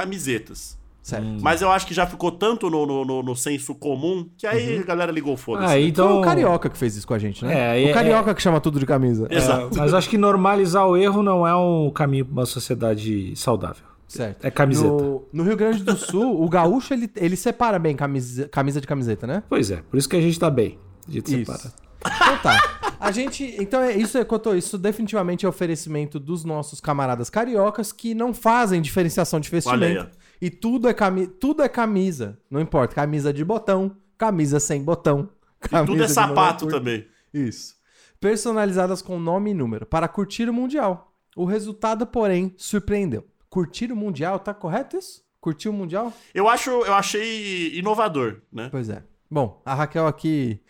Certo. 1.02 1.26
Mas 1.42 1.62
eu 1.64 1.72
acho 1.72 1.88
que 1.88 1.94
já 1.96 2.06
ficou 2.06 2.32
tanto 2.32 2.70
no, 2.70 2.86
no, 2.86 3.04
no- 3.04 3.24
no 3.24 3.36
senso 3.36 3.74
comum 3.74 4.30
que 4.38 4.46
aí 4.46 4.78
a 4.80 4.84
galera 4.84 5.12
ligou 5.12 5.36
foda-se. 5.36 5.66
Ah, 5.66 5.76
né? 5.76 5.82
então. 5.82 6.08
Foi 6.10 6.18
o 6.20 6.22
Carioca 6.22 6.70
que 6.70 6.78
fez 6.78 6.96
isso 6.96 7.08
com 7.08 7.14
a 7.16 7.20
gente, 7.20 7.44
né? 7.44 7.82
É, 7.82 7.86
o 7.86 7.90
é- 7.90 7.94
Carioca 7.94 8.36
que 8.36 8.42
chama 8.42 8.62
tudo 8.62 8.80
de 8.80 8.86
camisa. 8.86 9.26
É, 9.30 9.38
Exato. 9.38 9.70
mas 9.76 9.94
acho 9.96 10.08
que 10.10 10.18
normalizar 10.18 10.88
o 10.88 10.96
erro 10.96 11.24
não 11.24 11.46
é 11.48 11.56
um 11.56 11.90
caminho 11.90 12.26
para 12.26 12.34
uma 12.34 12.46
sociedade 12.46 13.34
saudável. 13.36 13.84
Certo. 14.08 14.46
É 14.46 14.52
camiseta. 14.52 14.90
No, 14.90 15.24
no 15.34 15.44
Rio 15.44 15.56
Grande 15.58 15.84
do 15.84 15.96
Sul, 15.98 16.44
o 16.44 16.48
gaúcho, 16.50 16.94
ele, 16.94 17.10
ele 17.16 17.36
separa 17.36 17.80
bem 17.80 17.96
camisa, 17.96 18.48
camisa 18.50 18.80
de 18.82 18.86
camiseta, 18.86 19.26
né? 19.26 19.42
Pois 19.50 19.72
é, 19.72 19.78
por 19.90 19.98
isso 19.98 20.08
que 20.10 20.18
a 20.18 20.22
gente 20.22 20.38
tá 20.40 20.50
bem. 20.50 20.78
A 21.08 21.12
gente 21.12 21.42
Isso. 21.42 21.52
separa. 21.52 21.74
Então 22.06 22.38
tá. 22.40 22.80
A 23.00 23.12
gente. 23.12 23.56
Então 23.60 23.82
é 23.82 23.94
isso, 23.96 24.18
é, 24.18 24.24
Cotô, 24.24 24.54
isso 24.54 24.78
definitivamente 24.78 25.46
é 25.46 25.50
oferecimento 25.50 26.20
dos 26.20 26.44
nossos 26.44 26.80
camaradas 26.82 27.30
cariocas 27.30 27.92
que 27.92 28.14
não 28.14 28.34
fazem 28.34 28.82
diferenciação 28.82 29.40
de 29.40 29.48
Olha 29.50 29.62
vestimento. 29.88 30.18
E 30.42 30.50
tudo 30.50 30.90
é, 30.90 30.94
cami 30.94 31.28
tudo 31.28 31.62
é 31.62 31.70
camisa. 31.70 32.40
Não 32.50 32.60
importa. 32.60 32.96
Camisa 32.96 33.32
de 33.32 33.46
botão, 33.46 33.96
camisa 34.18 34.60
sem 34.60 34.84
botão. 34.84 35.30
Camisa 35.62 35.86
Tudo 35.86 36.04
é 36.04 36.08
sapato 36.08 36.68
também. 36.68 37.08
Isso. 37.32 37.76
Personalizadas 38.20 39.02
com 39.02 39.20
nome 39.20 39.52
e 39.52 39.54
número. 39.54 39.86
Para 39.86 40.08
curtir 40.08 40.50
o 40.50 40.54
Mundial. 40.54 41.14
O 41.36 41.46
resultado, 41.46 42.06
porém, 42.06 42.54
surpreendeu. 42.58 43.26
Curtir 43.50 43.92
o 43.92 43.96
Mundial, 43.96 44.40
tá 44.40 44.54
correto 44.54 44.98
isso? 44.98 45.24
Curtir 45.40 45.70
o 45.70 45.74
Mundial? 45.74 46.12
Eu 46.34 46.50
acho, 46.50 46.70
eu 46.70 46.94
achei 46.94 47.78
inovador, 47.78 48.42
né? 48.52 48.70
Pois 48.72 48.90
é. 48.90 49.04
Bom, 49.30 49.62
a 49.66 49.74
Raquel 49.74 50.08
aqui 50.08 50.62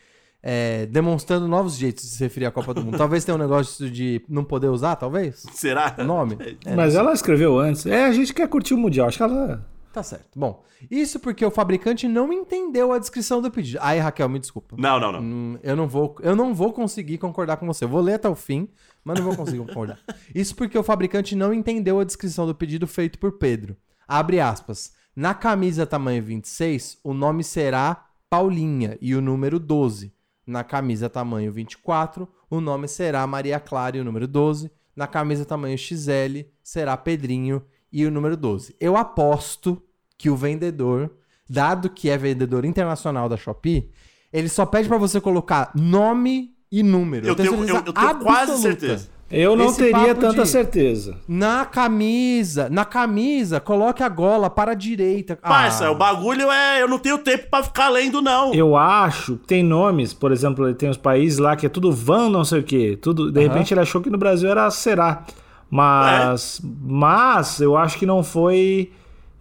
é, 0.44 0.86
demonstrando 0.88 1.48
novos 1.48 1.76
jeitos 1.76 2.04
de 2.04 2.10
se 2.12 2.24
referir 2.24 2.46
à 2.46 2.52
Copa 2.52 2.74
do 2.74 2.84
Mundo. 2.84 2.98
Talvez 2.98 3.24
tenha 3.24 3.36
um 3.36 3.40
negócio 3.40 3.90
de 3.90 4.24
não 4.28 4.44
poder 4.44 4.68
usar, 4.68 4.96
talvez? 4.96 5.46
Será? 5.54 5.96
O 6.00 6.04
nome? 6.04 6.38
É, 6.66 6.76
Mas 6.76 6.96
ela 6.96 7.14
escreveu 7.14 7.60
antes. 7.60 7.86
É, 7.86 8.06
a 8.06 8.12
gente 8.12 8.34
quer 8.34 8.48
curtir 8.48 8.74
o 8.74 8.78
Mundial. 8.78 9.08
Acho 9.08 9.18
que 9.18 9.24
ela. 9.24 9.68
Tá 9.94 10.02
certo. 10.02 10.40
Bom, 10.40 10.64
isso 10.90 11.20
porque 11.20 11.46
o 11.46 11.52
fabricante 11.52 12.08
não 12.08 12.32
entendeu 12.32 12.94
a 12.94 12.98
descrição 12.98 13.42
do 13.42 13.52
pedido. 13.52 13.80
Aí, 13.82 14.00
Raquel, 14.00 14.30
me 14.30 14.40
desculpa. 14.40 14.78
Não, 14.80 14.98
não, 14.98 15.12
não. 15.12 15.22
Hum, 15.22 15.60
eu 15.62 15.76
não 15.76 15.86
vou, 15.86 16.16
eu 16.22 16.34
não 16.34 16.56
vou 16.56 16.72
conseguir 16.72 17.18
concordar 17.18 17.58
com 17.58 17.68
você. 17.68 17.84
Eu 17.84 17.90
vou 17.90 18.00
ler 18.00 18.14
até 18.14 18.30
o 18.30 18.36
fim, 18.36 18.70
mas 19.04 19.20
não 19.20 19.26
vou 19.26 19.36
conseguir 19.36 19.60
concordar. 19.60 20.00
Isso 20.34 20.56
porque 20.56 20.78
o 20.78 20.84
fabricante 20.84 21.36
não 21.36 21.54
entendeu 21.54 22.00
a 22.00 22.06
descrição 22.06 22.48
do 22.48 22.56
pedido 22.56 22.88
feito 22.88 23.20
por 23.20 23.34
Pedro. 23.34 23.76
Abre 24.08 24.40
aspas. 24.40 24.94
Na 25.14 25.34
camisa 25.34 25.86
tamanho 25.86 26.24
26, 26.24 27.00
o 27.04 27.14
nome 27.14 27.44
será 27.44 28.06
Paulinha 28.30 28.98
e 29.02 29.14
o 29.14 29.20
número 29.20 29.60
12. 29.60 30.14
Na 30.46 30.64
camisa 30.64 31.10
tamanho 31.10 31.52
24, 31.52 32.28
o 32.50 32.60
nome 32.60 32.88
será 32.88 33.26
Maria 33.28 33.60
Clara 33.60 33.98
e 33.98 34.00
o 34.00 34.04
número 34.04 34.28
12. 34.28 34.72
Na 34.96 35.08
camisa 35.08 35.46
tamanho 35.46 35.78
XL, 35.78 36.46
será 36.64 36.98
Pedrinho 36.98 37.64
e 37.92 38.06
o 38.06 38.12
número 38.12 38.36
12. 38.36 38.76
Eu 38.80 38.98
aposto 38.98 39.82
que 40.18 40.30
o 40.30 40.36
vendedor, 40.36 41.12
dado 41.50 41.90
que 41.90 42.10
é 42.10 42.18
vendedor 42.18 42.66
internacional 42.66 43.28
da 43.28 43.38
Shopee, 43.38 43.92
ele 44.32 44.50
só 44.50 44.66
pede 44.66 44.88
pra 44.88 44.98
você 44.98 45.20
colocar 45.20 45.72
nome 45.76 46.56
e 46.72 46.82
número. 46.84 47.28
Eu 47.28 47.36
tenho, 47.36 47.54
eu, 47.68 47.76
eu 47.76 47.94
tenho 47.94 48.20
quase 48.20 48.62
certeza. 48.62 49.10
Eu 49.32 49.56
não 49.56 49.68
Esse 49.68 49.78
teria 49.80 50.14
tanta 50.14 50.44
de- 50.44 50.50
certeza. 50.50 51.16
Na 51.28 51.64
camisa, 51.66 52.70
na 52.70 52.84
camisa, 52.84 53.60
coloque 53.60 54.04
a 54.04 54.10
gola 54.10 54.50
para 54.50 54.72
a 54.72 54.76
direita. 54.76 55.36
Parça, 55.38 55.86
Ah, 55.88 55.92
o 55.92 55.96
bagulho 55.96 56.52
é. 56.52 56.82
Eu 56.82 56.88
não 56.90 57.00
tenho 57.00 57.18
tempo 57.18 57.50
pra 57.50 57.64
ficar 57.64 57.88
lendo, 57.90 58.22
não. 58.22 58.54
Eu 58.54 58.76
acho 58.76 59.38
que 59.38 59.48
tem 59.48 59.64
nomes, 59.64 60.14
por 60.14 60.32
exemplo, 60.32 60.74
tem 60.74 60.90
os 60.90 60.98
países 60.98 61.40
lá 61.40 61.56
que 61.56 61.66
é 61.66 61.70
tudo 61.70 61.92
van, 61.92 62.30
não 62.30 62.44
sei 62.44 62.60
o 62.60 62.64
quê. 62.64 62.98
Tudo, 63.02 63.32
de 63.32 63.40
Aham. 63.40 63.48
repente 63.48 63.74
ele 63.74 63.80
achou 63.82 64.02
que 64.02 64.10
no 64.10 64.18
Brasil 64.18 64.50
era 64.50 64.70
será. 64.70 65.24
Mas, 65.70 66.62
mas 66.84 67.60
eu 67.62 67.78
acho 67.78 67.98
que 67.98 68.06
não 68.06 68.22
foi. 68.24 68.92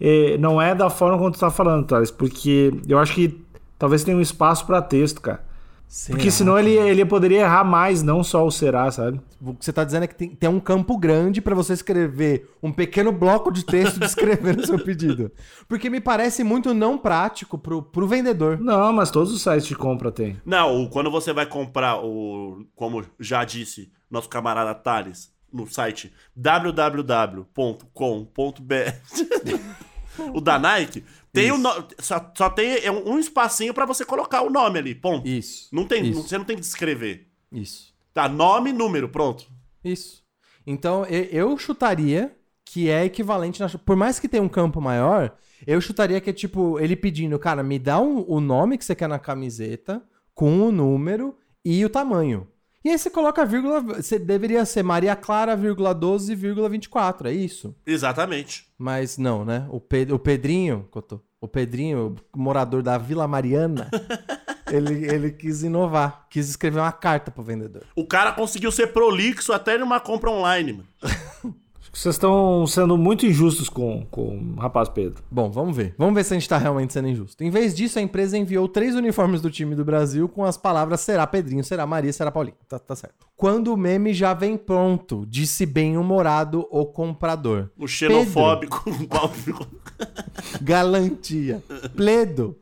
eh, 0.00 0.36
não 0.38 0.62
é 0.62 0.74
da 0.74 0.88
forma 0.88 1.18
como 1.18 1.30
tu 1.30 1.38
tá 1.38 1.50
falando, 1.50 1.84
Thales. 1.86 2.10
Porque 2.10 2.72
eu 2.88 2.98
acho 2.98 3.12
que 3.14 3.38
talvez 3.78 4.02
tenha 4.04 4.16
um 4.16 4.20
espaço 4.20 4.64
pra 4.64 4.80
texto, 4.80 5.20
cara. 5.20 5.42
Será? 5.90 6.16
Porque 6.16 6.30
senão 6.30 6.58
ele, 6.58 6.70
ele 6.70 7.04
poderia 7.04 7.40
errar 7.40 7.64
mais, 7.64 8.02
não 8.02 8.22
só 8.22 8.46
o 8.46 8.50
será, 8.50 8.90
sabe? 8.90 9.20
O 9.42 9.54
que 9.54 9.64
você 9.64 9.72
tá 9.72 9.82
dizendo 9.84 10.04
é 10.04 10.06
que 10.06 10.14
tem, 10.14 10.28
tem 10.30 10.48
um 10.48 10.60
campo 10.60 10.96
grande 10.96 11.40
para 11.40 11.54
você 11.54 11.72
escrever 11.72 12.48
um 12.62 12.70
pequeno 12.72 13.10
bloco 13.10 13.50
de 13.50 13.64
texto 13.64 13.98
descrevendo 13.98 14.62
o 14.62 14.66
seu 14.66 14.78
pedido. 14.78 15.32
Porque 15.68 15.90
me 15.90 16.00
parece 16.00 16.44
muito 16.44 16.72
não 16.72 16.96
prático 16.96 17.58
pro, 17.58 17.82
pro 17.82 18.06
vendedor. 18.06 18.58
Não, 18.60 18.92
mas 18.92 19.10
todos 19.10 19.32
os 19.32 19.42
sites 19.42 19.66
de 19.66 19.74
compra 19.74 20.12
tem. 20.12 20.36
Não, 20.46 20.82
o- 20.84 20.88
quando 20.88 21.10
você 21.10 21.32
vai 21.32 21.46
comprar 21.46 21.98
o. 22.04 22.64
Como 22.76 23.04
já 23.18 23.44
disse 23.44 23.90
nosso 24.10 24.28
camarada 24.28 24.74
Thales 24.74 25.32
no 25.52 25.66
site 25.66 26.12
www.com.br. 26.36 27.50
o 30.34 30.40
da 30.40 30.58
Nike, 30.58 31.04
tem 31.32 31.50
o 31.52 31.58
no- 31.58 31.86
só, 31.98 32.32
só 32.36 32.50
tem 32.50 32.84
é 32.84 32.90
um 32.90 33.18
espacinho 33.18 33.72
pra 33.74 33.86
você 33.86 34.04
colocar 34.04 34.42
o 34.42 34.50
nome 34.50 34.78
ali, 34.78 34.94
ponto. 34.94 35.26
Isso. 35.28 35.68
Não 35.72 35.84
tem, 35.86 36.04
Isso. 36.06 36.14
não- 36.20 36.22
você 36.28 36.38
não 36.38 36.44
tem 36.44 36.56
que 36.56 36.62
descrever. 36.62 37.28
Isso. 37.52 37.94
Tá, 38.12 38.28
nome 38.28 38.70
e 38.70 38.72
número, 38.72 39.08
pronto. 39.08 39.46
Isso. 39.84 40.22
Então, 40.66 41.04
eu 41.06 41.56
chutaria 41.56 42.36
que 42.64 42.88
é 42.88 43.04
equivalente, 43.04 43.60
na, 43.60 43.68
por 43.68 43.96
mais 43.96 44.20
que 44.20 44.28
tenha 44.28 44.42
um 44.42 44.48
campo 44.48 44.80
maior, 44.80 45.34
eu 45.66 45.80
chutaria 45.80 46.20
que 46.20 46.30
é 46.30 46.32
tipo, 46.32 46.78
ele 46.78 46.94
pedindo, 46.94 47.38
cara, 47.38 47.62
me 47.62 47.78
dá 47.78 48.00
um- 48.00 48.24
o 48.28 48.40
nome 48.40 48.78
que 48.78 48.84
você 48.84 48.94
quer 48.94 49.08
na 49.08 49.18
camiseta, 49.18 50.02
com 50.34 50.60
o 50.60 50.70
número 50.72 51.36
e 51.64 51.84
o 51.84 51.90
tamanho. 51.90 52.46
E 52.84 52.88
aí 52.88 52.98
você 52.98 53.10
coloca 53.10 53.42
a 53.42 53.44
vírgula, 53.44 53.80
você 53.80 54.18
deveria 54.18 54.64
ser 54.64 54.82
Maria 54.82 55.14
Clara, 55.14 55.54
vírgula 55.54 55.92
12, 55.94 56.34
vírgula 56.34 56.68
24, 56.68 57.28
é 57.28 57.32
isso? 57.32 57.74
Exatamente. 57.86 58.66
Mas 58.78 59.18
não, 59.18 59.44
né? 59.44 59.66
O, 59.70 59.78
Pe- 59.78 60.10
o 60.10 60.18
Pedrinho, 60.18 60.88
Cotô, 60.90 61.20
o 61.40 61.46
Pedrinho, 61.46 62.16
morador 62.34 62.82
da 62.82 62.96
Vila 62.96 63.28
Mariana, 63.28 63.90
ele, 64.72 65.04
ele 65.04 65.30
quis 65.30 65.62
inovar, 65.62 66.26
quis 66.30 66.48
escrever 66.48 66.80
uma 66.80 66.92
carta 66.92 67.30
pro 67.30 67.42
vendedor. 67.42 67.82
O 67.94 68.06
cara 68.06 68.32
conseguiu 68.32 68.72
ser 68.72 68.88
prolixo 68.94 69.52
até 69.52 69.76
numa 69.76 70.00
compra 70.00 70.30
online, 70.30 70.72
mano. 70.72 70.88
Acho 71.90 71.92
que 71.92 71.98
vocês 71.98 72.14
estão 72.14 72.64
sendo 72.68 72.96
muito 72.96 73.26
injustos 73.26 73.68
com, 73.68 74.06
com 74.10 74.54
o 74.56 74.60
rapaz 74.60 74.88
Pedro. 74.88 75.22
Bom, 75.28 75.50
vamos 75.50 75.76
ver. 75.76 75.92
Vamos 75.98 76.14
ver 76.14 76.24
se 76.24 76.32
a 76.32 76.38
gente 76.38 76.48
tá 76.48 76.56
realmente 76.56 76.92
sendo 76.92 77.08
injusto. 77.08 77.42
Em 77.42 77.50
vez 77.50 77.74
disso, 77.74 77.98
a 77.98 78.02
empresa 78.02 78.38
enviou 78.38 78.68
três 78.68 78.94
uniformes 78.94 79.40
do 79.40 79.50
time 79.50 79.74
do 79.74 79.84
Brasil 79.84 80.28
com 80.28 80.44
as 80.44 80.56
palavras 80.56 81.00
será 81.00 81.26
Pedrinho, 81.26 81.64
será 81.64 81.84
Maria, 81.86 82.12
será 82.12 82.30
Paulinho. 82.30 82.56
Tá, 82.68 82.78
tá 82.78 82.94
certo. 82.94 83.26
Quando 83.36 83.72
o 83.72 83.76
meme 83.76 84.14
já 84.14 84.32
vem 84.32 84.56
pronto, 84.56 85.26
disse 85.28 85.66
bem-humorado 85.66 86.66
o 86.70 86.86
comprador. 86.86 87.70
O 87.76 87.88
xenofóbico. 87.88 88.84
Galantia. 90.62 91.62
Pledo. 91.96 92.56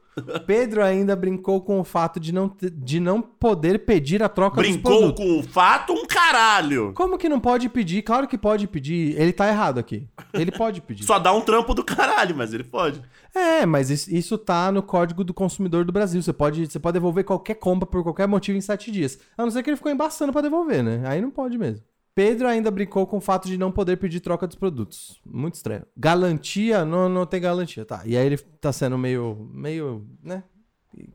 Pedro 0.47 0.83
ainda 0.83 1.15
brincou 1.17 1.61
com 1.61 1.81
o 1.81 1.85
fato 1.85 2.19
de 2.19 2.33
não, 2.33 2.51
de 2.61 3.01
não 3.01 3.21
poder 3.21 3.81
pedir 3.81 4.23
a 4.23 4.29
troca 4.29 4.57
dos 4.61 4.71
Brincou 4.71 4.99
produtos. 4.99 5.25
com 5.25 5.41
o 5.41 5.43
fato 5.43 5.93
um 5.93 6.07
caralho. 6.07 6.93
Como 6.95 7.19
que 7.19 7.29
não 7.29 7.41
pode 7.41 7.69
pedir? 7.69 8.03
Claro 8.03 8.27
que 8.29 8.39
pode 8.39 8.67
pedir. 8.67 9.19
Ele 9.21 9.33
tá 9.33 9.49
errado 9.49 9.79
aqui. 9.79 10.07
Ele 10.33 10.51
pode 10.51 10.81
pedir. 10.81 11.05
Só 11.05 11.19
dá 11.19 11.33
um 11.33 11.41
trampo 11.41 11.75
do 11.75 11.85
caralho, 11.85 12.37
mas 12.37 12.53
ele 12.53 12.65
pode. 12.65 13.03
É, 13.35 13.67
mas 13.67 13.91
isso, 13.91 14.39
tá 14.39 14.73
no 14.73 14.83
Código 14.83 15.23
do 15.23 15.35
Consumidor 15.35 15.85
do 15.85 15.93
Brasil. 15.93 16.21
Você 16.21 16.33
pode, 16.33 16.67
você 16.67 16.79
pode 16.79 16.95
devolver 16.95 17.25
qualquer 17.25 17.55
compra 17.55 17.87
por 17.87 18.03
qualquer 18.03 18.27
motivo 18.27 18.57
em 18.59 18.61
sete 18.61 18.91
dias. 18.91 19.19
A 19.37 19.43
não 19.43 19.51
ser 19.51 19.63
que 19.63 19.71
ele 19.71 19.77
ficou 19.77 19.93
embaçando 19.93 20.33
pra 20.33 20.41
devolver, 20.41 20.83
né? 20.83 21.03
Aí 21.07 21.21
não 21.21 21.31
pode 21.31 21.57
mesmo. 21.59 21.83
Pedro 22.19 22.49
ainda 22.49 22.69
brincou 22.69 23.07
com 23.07 23.19
o 23.19 23.21
fato 23.21 23.47
de 23.47 23.57
não 23.57 23.71
poder 23.71 23.97
pedir 23.97 24.19
troca 24.19 24.45
dos 24.45 24.57
produtos. 24.57 25.21
Muito 25.25 25.55
estranho. 25.55 25.87
Galantia, 25.97 26.85
não, 26.85 27.09
não 27.09 27.25
tem 27.25 27.41
garantia, 27.41 27.85
tá. 27.85 28.03
E 28.05 28.17
aí 28.17 28.27
ele 28.27 28.37
tá 28.37 28.73
sendo 28.73 28.99
meio, 28.99 29.49
meio, 29.55 30.05
né, 30.21 30.43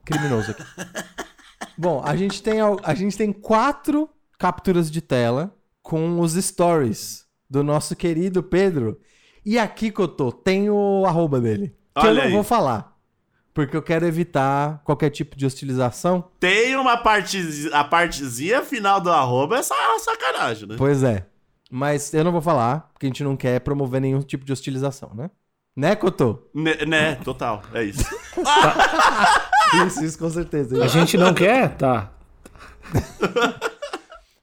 criminoso 0.02 0.52
aqui. 0.52 0.62
Bom, 1.76 2.00
a 2.02 2.16
gente 2.16 2.42
tem, 2.42 2.60
a 2.82 2.94
gente 2.94 3.18
tem 3.18 3.34
quatro 3.34 4.08
capturas 4.38 4.90
de 4.90 5.02
tela 5.02 5.54
com 5.82 6.20
os 6.20 6.32
stories 6.32 7.26
do 7.50 7.62
nosso 7.62 7.94
querido 7.94 8.42
Pedro. 8.42 8.98
E 9.44 9.58
aqui, 9.58 9.90
Cotô, 9.90 10.32
tem 10.32 10.70
o 10.70 11.04
arroba 11.04 11.38
dele. 11.38 11.76
Que 11.94 12.06
eu 12.06 12.10
Olha 12.10 12.14
não 12.14 12.28
aí. 12.28 12.32
vou 12.32 12.42
falar. 12.42 12.93
Porque 13.54 13.76
eu 13.76 13.82
quero 13.82 14.04
evitar 14.04 14.82
qualquer 14.84 15.10
tipo 15.10 15.36
de 15.36 15.46
hostilização. 15.46 16.24
Tem 16.40 16.74
uma 16.76 16.96
parte, 16.96 17.38
a 17.72 17.84
partezinha 17.84 18.62
final 18.62 19.00
do 19.00 19.10
arroba, 19.12 19.58
é 19.58 19.62
sa- 19.62 19.74
sacanagem, 20.00 20.68
né? 20.68 20.74
Pois 20.76 21.04
é. 21.04 21.24
Mas 21.70 22.12
eu 22.12 22.24
não 22.24 22.32
vou 22.32 22.42
falar, 22.42 22.90
porque 22.92 23.06
a 23.06 23.08
gente 23.08 23.22
não 23.22 23.36
quer 23.36 23.60
promover 23.60 24.00
nenhum 24.00 24.20
tipo 24.20 24.44
de 24.44 24.52
hostilização, 24.52 25.12
né? 25.14 25.30
Né, 25.76 25.96
Cotô? 25.96 26.38
Né, 26.54 26.84
né, 26.86 27.14
total, 27.16 27.62
é 27.72 27.84
isso. 27.84 28.04
Isso, 29.86 30.04
isso 30.04 30.18
com 30.18 30.30
certeza. 30.30 30.84
A 30.84 30.86
gente 30.86 31.16
não 31.16 31.34
quer? 31.34 31.74
Tá. 31.76 32.12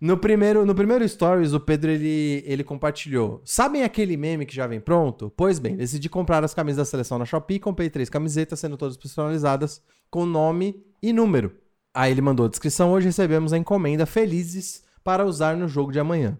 No 0.01 0.17
primeiro, 0.17 0.65
no 0.65 0.73
primeiro 0.73 1.07
stories, 1.07 1.53
o 1.53 1.59
Pedro 1.59 1.91
ele, 1.91 2.43
ele 2.47 2.63
compartilhou. 2.63 3.39
Sabem 3.45 3.83
aquele 3.83 4.17
meme 4.17 4.47
que 4.47 4.55
já 4.55 4.65
vem 4.65 4.79
pronto? 4.79 5.31
Pois 5.37 5.59
bem, 5.59 5.75
decidi 5.75 6.09
comprar 6.09 6.43
as 6.43 6.55
camisas 6.55 6.77
da 6.77 6.85
seleção 6.85 7.19
na 7.19 7.25
Shopee, 7.25 7.59
comprei 7.59 7.87
três 7.87 8.09
camisetas, 8.09 8.59
sendo 8.59 8.77
todas 8.77 8.97
personalizadas 8.97 9.79
com 10.09 10.25
nome 10.25 10.83
e 11.03 11.13
número. 11.13 11.55
Aí 11.93 12.11
ele 12.11 12.21
mandou 12.21 12.47
a 12.47 12.49
descrição: 12.49 12.91
hoje 12.91 13.05
recebemos 13.05 13.53
a 13.53 13.59
encomenda 13.59 14.07
felizes 14.07 14.83
para 15.03 15.23
usar 15.23 15.55
no 15.55 15.67
jogo 15.67 15.91
de 15.91 15.99
amanhã. 15.99 16.35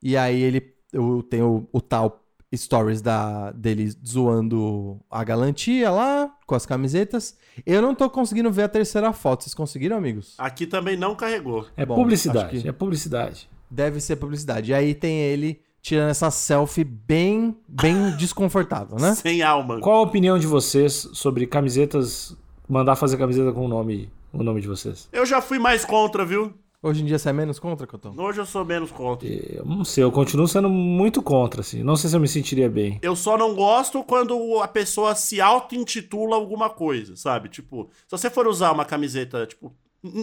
E 0.00 0.16
aí 0.16 0.40
ele 0.40 0.72
eu 0.92 1.22
tenho 1.28 1.68
o, 1.72 1.78
o 1.78 1.80
tal 1.80 2.24
stories 2.54 3.00
da, 3.00 3.52
dele 3.52 3.92
zoando 4.06 5.00
a 5.10 5.22
galantia 5.22 5.90
lá 5.90 6.34
com 6.46 6.54
as 6.54 6.66
camisetas. 6.66 7.36
Eu 7.64 7.80
não 7.80 7.94
tô 7.94 8.10
conseguindo 8.10 8.50
ver 8.50 8.64
a 8.64 8.68
terceira 8.68 9.12
foto. 9.12 9.44
Vocês 9.44 9.54
conseguiram, 9.54 9.96
amigos? 9.96 10.34
Aqui 10.38 10.66
também 10.66 10.96
não 10.96 11.14
carregou. 11.14 11.66
É 11.76 11.86
Bom, 11.86 11.94
publicidade. 11.94 12.66
É 12.66 12.72
publicidade. 12.72 13.48
Deve 13.70 14.00
ser 14.00 14.16
publicidade. 14.16 14.72
E 14.72 14.74
aí 14.74 14.94
tem 14.94 15.20
ele 15.20 15.60
tirando 15.80 16.10
essa 16.10 16.30
selfie 16.30 16.84
bem, 16.84 17.56
bem 17.68 18.10
desconfortável, 18.18 18.98
né? 18.98 19.14
Sem 19.14 19.42
alma. 19.42 19.80
Qual 19.80 19.98
a 19.98 20.02
opinião 20.02 20.38
de 20.38 20.46
vocês 20.46 21.08
sobre 21.12 21.46
camisetas, 21.46 22.36
mandar 22.68 22.96
fazer 22.96 23.16
camiseta 23.16 23.52
com 23.52 23.64
o 23.64 23.68
nome, 23.68 24.10
o 24.32 24.42
nome 24.42 24.60
de 24.60 24.68
vocês? 24.68 25.08
Eu 25.12 25.24
já 25.24 25.40
fui 25.40 25.58
mais 25.58 25.84
contra, 25.84 26.24
viu? 26.24 26.52
Hoje 26.82 27.02
em 27.02 27.04
dia 27.04 27.18
você 27.18 27.28
é 27.28 27.32
menos 27.32 27.58
contra, 27.58 27.86
Cotão? 27.86 28.14
Hoje 28.16 28.40
eu 28.40 28.46
sou 28.46 28.64
menos 28.64 28.90
contra. 28.90 29.28
Eu 29.28 29.66
não 29.66 29.84
sei, 29.84 30.02
eu 30.02 30.10
continuo 30.10 30.48
sendo 30.48 30.70
muito 30.70 31.20
contra, 31.20 31.60
assim. 31.60 31.82
Não 31.82 31.94
sei 31.94 32.08
se 32.08 32.16
eu 32.16 32.20
me 32.20 32.26
sentiria 32.26 32.70
bem. 32.70 32.98
Eu 33.02 33.14
só 33.14 33.36
não 33.36 33.54
gosto 33.54 34.02
quando 34.02 34.58
a 34.62 34.66
pessoa 34.66 35.14
se 35.14 35.42
auto-intitula 35.42 36.36
alguma 36.36 36.70
coisa, 36.70 37.16
sabe? 37.16 37.50
Tipo, 37.50 37.90
se 38.08 38.10
você 38.10 38.30
for 38.30 38.46
usar 38.46 38.72
uma 38.72 38.86
camiseta, 38.86 39.46
tipo, 39.46 39.74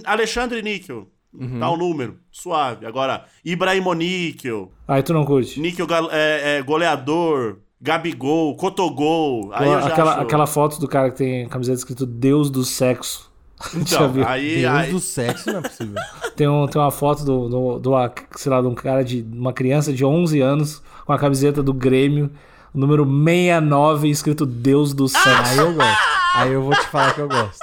Alexandre 0.04 0.64
Níquel, 0.64 1.08
tal 1.60 1.78
número, 1.78 2.18
suave. 2.32 2.88
Agora, 2.88 3.26
Ibrahimo 3.46 3.94
Níquel, 3.94 4.72
Aí 4.88 5.04
tu 5.04 5.14
não 5.14 5.26
curte? 5.26 5.60
Níquel 5.60 5.86
é, 6.12 6.58
é, 6.58 6.62
goleador, 6.64 7.60
Gabigol, 7.80 8.56
Cotogol. 8.56 9.52
Aí 9.54 9.68
eu 9.68 9.80
já 9.80 9.88
aquela, 9.90 10.12
acho... 10.14 10.22
aquela 10.22 10.48
foto 10.48 10.80
do 10.80 10.88
cara 10.88 11.12
que 11.12 11.18
tem 11.18 11.46
a 11.46 11.50
camiseta 11.50 11.78
escrito 11.78 12.08
Deus 12.08 12.50
do 12.50 12.64
Sexo. 12.64 13.32
Então, 13.76 14.14
aí, 14.26 14.62
Deus 14.62 14.74
aí- 14.74 14.92
do 14.92 15.00
sexo 15.00 15.52
não 15.52 15.60
é 15.60 15.62
possível. 15.62 15.96
Tem, 16.36 16.48
um, 16.48 16.68
tem 16.68 16.80
uma 16.80 16.92
foto 16.92 17.26
do, 17.26 17.50
do, 17.50 17.80
do, 17.80 17.92
sei 18.36 18.52
lá, 18.52 18.62
de 18.62 18.68
um 18.68 18.76
cara 18.76 19.04
de 19.04 19.26
uma 19.34 19.52
criança 19.52 19.92
de 19.92 20.06
11 20.06 20.40
anos 20.40 20.84
com 21.04 21.12
a 21.12 21.18
camiseta 21.18 21.64
do 21.64 21.74
Grêmio, 21.74 22.30
número 22.72 23.04
69, 23.04 24.08
escrito 24.08 24.46
Deus 24.46 24.94
do 24.94 25.08
Sexo. 25.08 25.28
Aí 25.28 25.58
eu 25.58 25.74
gosto. 25.74 25.98
Aí 26.36 26.54
eu 26.54 26.62
vou 26.62 26.74
te 26.76 26.88
falar 26.90 27.16
que 27.16 27.22
eu 27.22 27.28
gosto. 27.28 27.58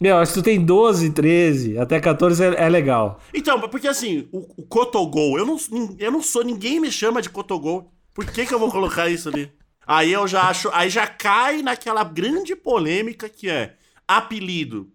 Meu, 0.00 0.24
se 0.24 0.32
tu 0.32 0.42
tem 0.42 0.64
12, 0.64 1.10
13, 1.10 1.78
até 1.78 2.00
14 2.00 2.42
é, 2.42 2.64
é 2.64 2.68
legal. 2.70 3.20
Então, 3.34 3.60
porque 3.60 3.88
assim, 3.88 4.26
o, 4.32 4.46
o 4.56 4.62
Cotogol, 4.62 5.38
eu 5.38 5.44
não, 5.44 5.58
eu 5.98 6.10
não 6.10 6.22
sou, 6.22 6.42
ninguém 6.42 6.80
me 6.80 6.90
chama 6.90 7.20
de 7.20 7.28
Cotogol. 7.28 7.92
Por 8.14 8.24
que 8.24 8.46
que 8.46 8.54
eu 8.54 8.58
vou 8.58 8.70
colocar 8.70 9.10
isso 9.10 9.28
ali? 9.28 9.52
Aí 9.86 10.12
eu 10.12 10.26
já 10.26 10.44
acho, 10.44 10.70
aí 10.72 10.88
já 10.88 11.06
cai 11.06 11.60
naquela 11.62 12.02
grande 12.02 12.56
polêmica 12.56 13.28
que 13.28 13.48
é 13.50 13.74
apelido. 14.08 14.88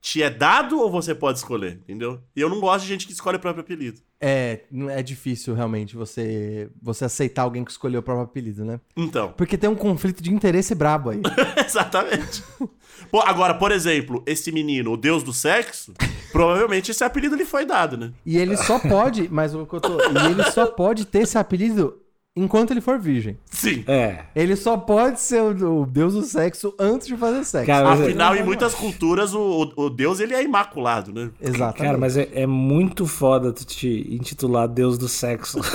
Te 0.00 0.22
é 0.22 0.30
dado 0.30 0.80
ou 0.80 0.90
você 0.90 1.14
pode 1.14 1.38
escolher, 1.38 1.80
entendeu? 1.82 2.20
E 2.34 2.40
eu 2.40 2.48
não 2.48 2.60
gosto 2.60 2.82
de 2.82 2.88
gente 2.88 3.06
que 3.06 3.12
escolhe 3.12 3.36
o 3.36 3.40
próprio 3.40 3.62
apelido. 3.62 4.00
É, 4.20 4.60
é 4.90 5.02
difícil 5.02 5.54
realmente 5.54 5.96
você, 5.96 6.70
você 6.80 7.04
aceitar 7.04 7.42
alguém 7.42 7.64
que 7.64 7.70
escolheu 7.70 8.00
o 8.00 8.02
próprio 8.02 8.24
apelido, 8.24 8.64
né? 8.64 8.80
Então, 8.96 9.32
Porque 9.36 9.58
tem 9.58 9.68
um 9.68 9.76
conflito 9.76 10.22
de 10.22 10.32
interesse 10.32 10.74
brabo 10.74 11.10
aí. 11.10 11.20
exatamente. 11.66 12.42
Pô, 13.10 13.20
agora, 13.20 13.54
por 13.54 13.72
exemplo, 13.72 14.22
esse 14.26 14.50
menino, 14.52 14.92
o 14.92 14.96
deus 14.96 15.22
do 15.22 15.32
sexo, 15.32 15.92
provavelmente 16.32 16.90
esse 16.90 17.04
apelido 17.04 17.36
lhe 17.36 17.44
foi 17.44 17.64
dado, 17.64 17.96
né? 17.96 18.12
E 18.24 18.36
ele 18.36 18.56
só 18.56 18.78
pode, 18.78 19.28
mas 19.30 19.54
o 19.54 19.66
que 19.66 19.74
eu 19.74 19.80
tô, 19.80 19.98
e 20.00 20.30
ele 20.30 20.44
só 20.50 20.66
pode 20.66 21.06
ter 21.06 21.20
esse 21.20 21.38
apelido 21.38 22.00
enquanto 22.42 22.70
ele 22.70 22.80
for 22.80 22.98
virgem. 22.98 23.38
Sim. 23.50 23.84
É. 23.86 24.24
Ele 24.34 24.54
só 24.56 24.76
pode 24.76 25.20
ser 25.20 25.40
o, 25.42 25.82
o 25.82 25.86
deus 25.86 26.14
do 26.14 26.22
sexo 26.22 26.74
antes 26.78 27.06
de 27.06 27.16
fazer 27.16 27.44
sexo. 27.44 27.66
Cara, 27.66 27.88
é- 27.88 27.92
Afinal, 28.04 28.36
em 28.36 28.42
muitas 28.42 28.74
culturas, 28.74 29.34
o, 29.34 29.72
o- 29.76 29.90
deus 29.90 30.20
ele 30.20 30.34
é 30.34 30.42
imaculado, 30.42 31.12
né? 31.12 31.30
Exatamente. 31.40 31.82
Cara, 31.84 31.98
mas 31.98 32.16
é, 32.16 32.28
é 32.32 32.46
muito 32.46 33.06
foda 33.06 33.52
tu 33.52 33.64
te 33.64 34.06
intitular 34.14 34.66
Deus 34.68 34.96
do 34.98 35.08
Sexo. 35.08 35.58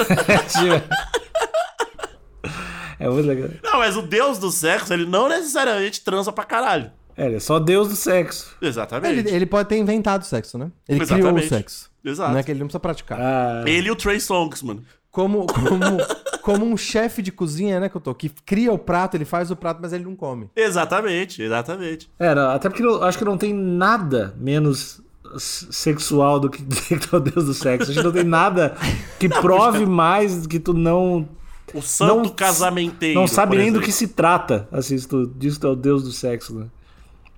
é 2.99 3.09
muito 3.09 3.27
legal. 3.27 3.49
Não, 3.63 3.79
mas 3.79 3.95
o 3.97 4.01
deus 4.01 4.37
do 4.37 4.51
sexo, 4.51 4.93
ele 4.93 5.05
não 5.05 5.27
necessariamente 5.27 6.01
transa 6.01 6.31
pra 6.31 6.43
caralho. 6.45 6.91
É, 7.15 7.25
ele 7.27 7.35
é 7.35 7.39
só 7.39 7.59
Deus 7.59 7.89
do 7.89 7.95
Sexo. 7.95 8.55
Exatamente. 8.61 9.19
Ele, 9.19 9.29
ele 9.35 9.45
pode 9.45 9.69
ter 9.69 9.77
inventado 9.77 10.21
o 10.23 10.25
sexo, 10.25 10.57
né? 10.57 10.71
Ele 10.89 10.99
criou 11.05 11.19
Exatamente. 11.19 11.45
o 11.45 11.49
sexo. 11.49 11.91
Exato. 12.03 12.31
Não 12.31 12.39
é 12.39 12.43
que 12.43 12.51
ele 12.51 12.59
não 12.59 12.67
precisa 12.67 12.79
praticar. 12.79 13.19
Ah, 13.21 13.63
Ele 13.67 13.87
e 13.87 13.91
o 13.91 13.95
Trey 13.95 14.19
Songs, 14.19 14.61
mano. 14.63 14.83
Como, 15.13 15.45
como, 15.45 15.97
como 16.41 16.65
um 16.65 16.75
chefe 16.75 17.21
de 17.21 17.31
cozinha, 17.31 17.79
né, 17.79 17.87
que 17.87 17.95
eu 17.95 18.01
tô? 18.01 18.15
Que 18.15 18.29
cria 18.29 18.73
o 18.73 18.79
prato, 18.79 19.15
ele 19.15 19.25
faz 19.25 19.51
o 19.51 19.55
prato, 19.55 19.77
mas 19.79 19.93
ele 19.93 20.03
não 20.05 20.15
come. 20.15 20.49
Exatamente, 20.55 21.39
exatamente. 21.43 22.09
é, 22.17 22.33
não, 22.33 22.49
até 22.49 22.67
porque 22.67 22.83
eu 22.83 23.03
acho 23.03 23.19
que 23.19 23.23
não 23.23 23.37
tem 23.37 23.53
nada 23.53 24.33
menos 24.39 24.99
sexual 25.37 26.39
do 26.39 26.49
que 26.49 26.63
é 26.93 27.15
o 27.15 27.19
Deus 27.19 27.45
do 27.45 27.53
sexo. 27.53 27.91
Acho 27.91 27.99
que 27.99 28.05
não 28.05 28.11
tem 28.11 28.23
nada 28.23 28.75
que 29.19 29.29
prove 29.29 29.85
mais 29.85 30.47
que 30.47 30.59
tu 30.59 30.73
não, 30.73 31.29
O 31.75 31.81
santo 31.81 32.15
Não- 32.15 32.29
casamenteiro. 32.29 33.19
não 33.19 33.27
sabe 33.27 33.55
nem 33.55 33.71
do 33.71 33.79
que 33.81 33.91
se 33.91 34.07
trata. 34.07 34.67
Assim, 34.71 34.97
se 34.97 35.07
tu 35.07 35.27
diz 35.37 35.53
que 35.55 35.61
tu 35.61 35.67
é 35.67 35.69
o 35.69 35.75
Deus 35.75 36.01
do 36.03 36.11
sexo, 36.11 36.55
né? 36.55 36.65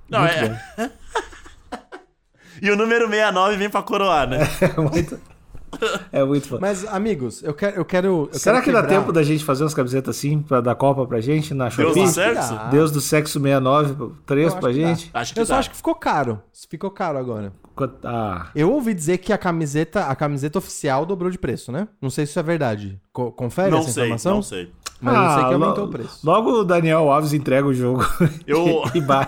Não, 0.10 0.22
Muito 0.22 0.34
é. 0.34 0.92
E 2.62 2.72
o 2.72 2.76
número 2.78 3.10
69 3.10 3.58
vem 3.58 3.70
pra 3.70 3.84
coroar, 3.84 4.30
né? 4.30 4.40
É 4.64 4.80
muito, 4.80 5.20
é 6.12 6.24
muito 6.24 6.48
foda. 6.48 6.62
Mas, 6.62 6.86
amigos, 6.88 7.44
eu 7.44 7.54
quero. 7.54 7.76
Eu 7.78 7.86
quero 7.86 8.30
eu 8.34 8.40
Será 8.40 8.62
quero 8.62 8.66
que 8.66 8.72
dá 8.82 8.88
tempo 8.88 9.12
da 9.12 9.24
gente 9.24 9.44
fazer 9.44 9.64
umas 9.64 9.74
camisetas 9.74 10.16
assim 10.18 10.42
pra 10.42 10.62
dar 10.62 10.76
Copa 10.76 11.06
pra 11.06 11.20
gente 11.22 11.54
na 11.54 11.70
Deus 11.70 11.76
Shopee? 11.90 12.04
do 12.04 12.08
sexo? 12.10 12.60
Deus 12.72 12.92
do 12.92 13.02
Sexo 13.02 13.40
69, 13.40 14.14
3 14.26 14.42
Eu 14.44 14.48
acho 14.52 14.60
pra 14.60 14.70
que 14.70 14.76
gente? 14.76 15.12
Acho 15.14 15.34
que 15.34 15.40
Eu 15.40 15.46
só 15.46 15.54
dá. 15.54 15.60
acho 15.60 15.70
que 15.72 15.76
ficou 15.78 15.96
caro. 15.96 16.42
Ficou 16.70 16.92
caro 16.92 17.18
agora. 17.18 17.52
Ah, 18.04 18.48
Eu 18.56 18.72
ouvi 18.72 18.94
dizer 18.94 19.18
que 19.18 19.34
a 19.34 19.38
camiseta, 19.38 20.06
a 20.06 20.16
camiseta 20.16 20.58
oficial 20.58 21.06
dobrou 21.06 21.30
de 21.30 21.38
preço, 21.38 21.72
né? 21.72 21.88
Não 22.02 22.10
sei 22.10 22.26
se 22.26 22.32
isso 22.32 22.40
é 22.40 22.44
verdade. 22.44 23.00
Co- 23.12 23.32
confere 23.32 23.70
Não 23.72 23.80
essa 23.80 23.92
sei, 23.92 24.04
informação? 24.04 24.36
não 24.36 24.42
sei. 24.42 24.72
Mas 25.02 25.14
eu 25.14 25.22
sei 25.22 25.36
que 25.36 25.42
Ah, 25.42 25.54
aumentou 25.54 25.84
lo- 25.84 25.90
o 25.90 25.92
preço. 25.92 26.20
Logo 26.24 26.52
o 26.62 26.64
Daniel 26.64 27.12
Alves 27.12 27.34
entrega 27.34 27.68
o 27.68 27.74
jogo 27.74 28.02
Eu- 28.48 28.84
e, 28.96 29.02
ba- 29.02 29.28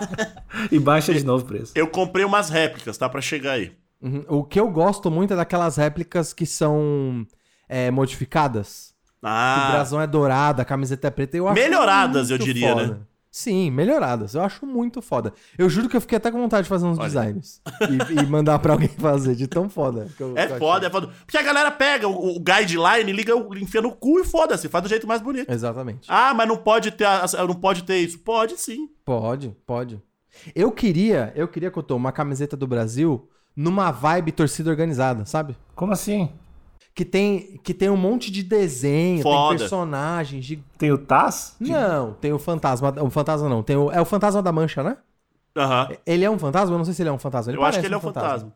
e 0.72 0.78
baixa 0.78 1.12
de 1.12 1.22
novo 1.26 1.44
o 1.44 1.46
preço. 1.46 1.72
Eu 1.74 1.86
comprei 1.88 2.24
umas 2.24 2.48
réplicas, 2.48 2.96
tá? 2.96 3.06
Pra 3.08 3.20
chegar 3.20 3.52
aí. 3.52 3.72
Uhum. 4.00 4.24
O 4.28 4.44
que 4.44 4.58
eu 4.60 4.68
gosto 4.70 5.10
muito 5.10 5.32
é 5.32 5.36
daquelas 5.36 5.76
réplicas 5.76 6.32
que 6.32 6.46
são 6.46 7.26
é, 7.68 7.90
modificadas. 7.90 8.94
Que 9.20 9.26
o 9.26 9.28
Ah, 9.28 9.68
brasão 9.72 10.00
é 10.00 10.06
dourado, 10.06 10.62
a 10.62 10.64
camiseta 10.64 11.08
é 11.08 11.10
preta. 11.10 11.36
Eu 11.36 11.48
acho 11.48 11.60
Melhoradas, 11.60 12.30
eu 12.30 12.38
diria, 12.38 12.68
foda. 12.72 12.86
né? 12.86 12.96
Sim, 13.30 13.70
melhoradas. 13.70 14.34
Eu 14.34 14.40
acho 14.42 14.64
muito 14.64 15.02
foda. 15.02 15.32
Eu 15.58 15.68
juro 15.68 15.88
que 15.88 15.96
eu 15.96 16.00
fiquei 16.00 16.16
até 16.16 16.30
com 16.30 16.38
vontade 16.40 16.62
de 16.62 16.68
fazer 16.68 16.86
uns 16.86 16.98
Olha. 16.98 17.08
designs. 17.08 17.60
E, 17.88 18.22
e 18.22 18.26
mandar 18.26 18.58
pra 18.60 18.72
alguém 18.72 18.88
fazer, 18.88 19.34
de 19.34 19.46
tão 19.46 19.68
foda. 19.68 20.08
que 20.16 20.22
eu- 20.22 20.36
é 20.36 20.46
que 20.46 20.52
eu 20.54 20.58
foda, 20.58 20.86
é 20.86 20.88
achei. 20.88 21.00
foda. 21.00 21.12
Porque 21.26 21.36
a 21.36 21.42
galera 21.42 21.70
pega 21.70 22.08
o, 22.08 22.36
o 22.36 22.40
guideline, 22.40 23.12
liga, 23.12 23.34
enfia 23.60 23.82
no 23.82 23.92
cu 23.92 24.18
e 24.20 24.24
foda-se, 24.24 24.68
faz 24.68 24.82
do 24.84 24.88
jeito 24.88 25.06
mais 25.06 25.20
bonito. 25.20 25.50
Exatamente. 25.52 26.06
Ah, 26.08 26.32
mas 26.32 26.48
não 26.48 26.56
pode 26.56 26.90
ter, 26.92 27.06
não 27.46 27.54
pode 27.54 27.82
ter 27.82 27.98
isso. 27.98 28.18
Pode 28.20 28.56
sim. 28.58 28.88
Pode, 29.04 29.54
pode. 29.66 30.00
Eu 30.54 30.70
queria, 30.72 31.32
eu 31.36 31.46
queria, 31.48 31.70
Cotô, 31.70 31.96
uma 31.96 32.12
camiseta 32.12 32.56
do 32.56 32.66
Brasil 32.66 33.28
numa 33.58 33.90
vibe 33.90 34.30
torcida 34.30 34.70
organizada, 34.70 35.24
sabe? 35.24 35.56
Como 35.74 35.92
assim? 35.92 36.30
Que 36.94 37.04
tem, 37.04 37.58
que 37.64 37.74
tem 37.74 37.90
um 37.90 37.96
monte 37.96 38.30
de 38.30 38.44
desenho, 38.44 39.20
Foda. 39.20 39.48
tem 39.48 39.58
personagens 39.58 40.44
de... 40.46 40.62
Tem 40.78 40.92
o 40.92 40.98
Taz? 40.98 41.56
Não, 41.58 42.12
tem 42.14 42.32
o 42.32 42.38
fantasma, 42.38 42.94
o 43.02 43.10
fantasma 43.10 43.48
não, 43.48 43.60
tem 43.60 43.76
o, 43.76 43.90
é 43.90 44.00
o 44.00 44.04
fantasma 44.04 44.40
da 44.40 44.52
mancha, 44.52 44.84
né? 44.84 44.96
Aham. 45.56 45.88
Ele 46.06 46.24
é 46.24 46.30
um 46.30 46.38
fantasma? 46.38 46.72
Eu 46.72 46.78
não 46.78 46.84
sei 46.84 46.94
se 46.94 47.02
ele 47.02 47.08
é 47.08 47.12
um 47.12 47.18
fantasma. 47.18 47.50
Ele 47.50 47.58
Eu 47.58 47.62
acho 47.62 47.72
parece 47.72 47.80
que 47.80 47.86
ele 47.86 47.94
é 47.94 47.98
um 47.98 48.00
fantasma. 48.00 48.54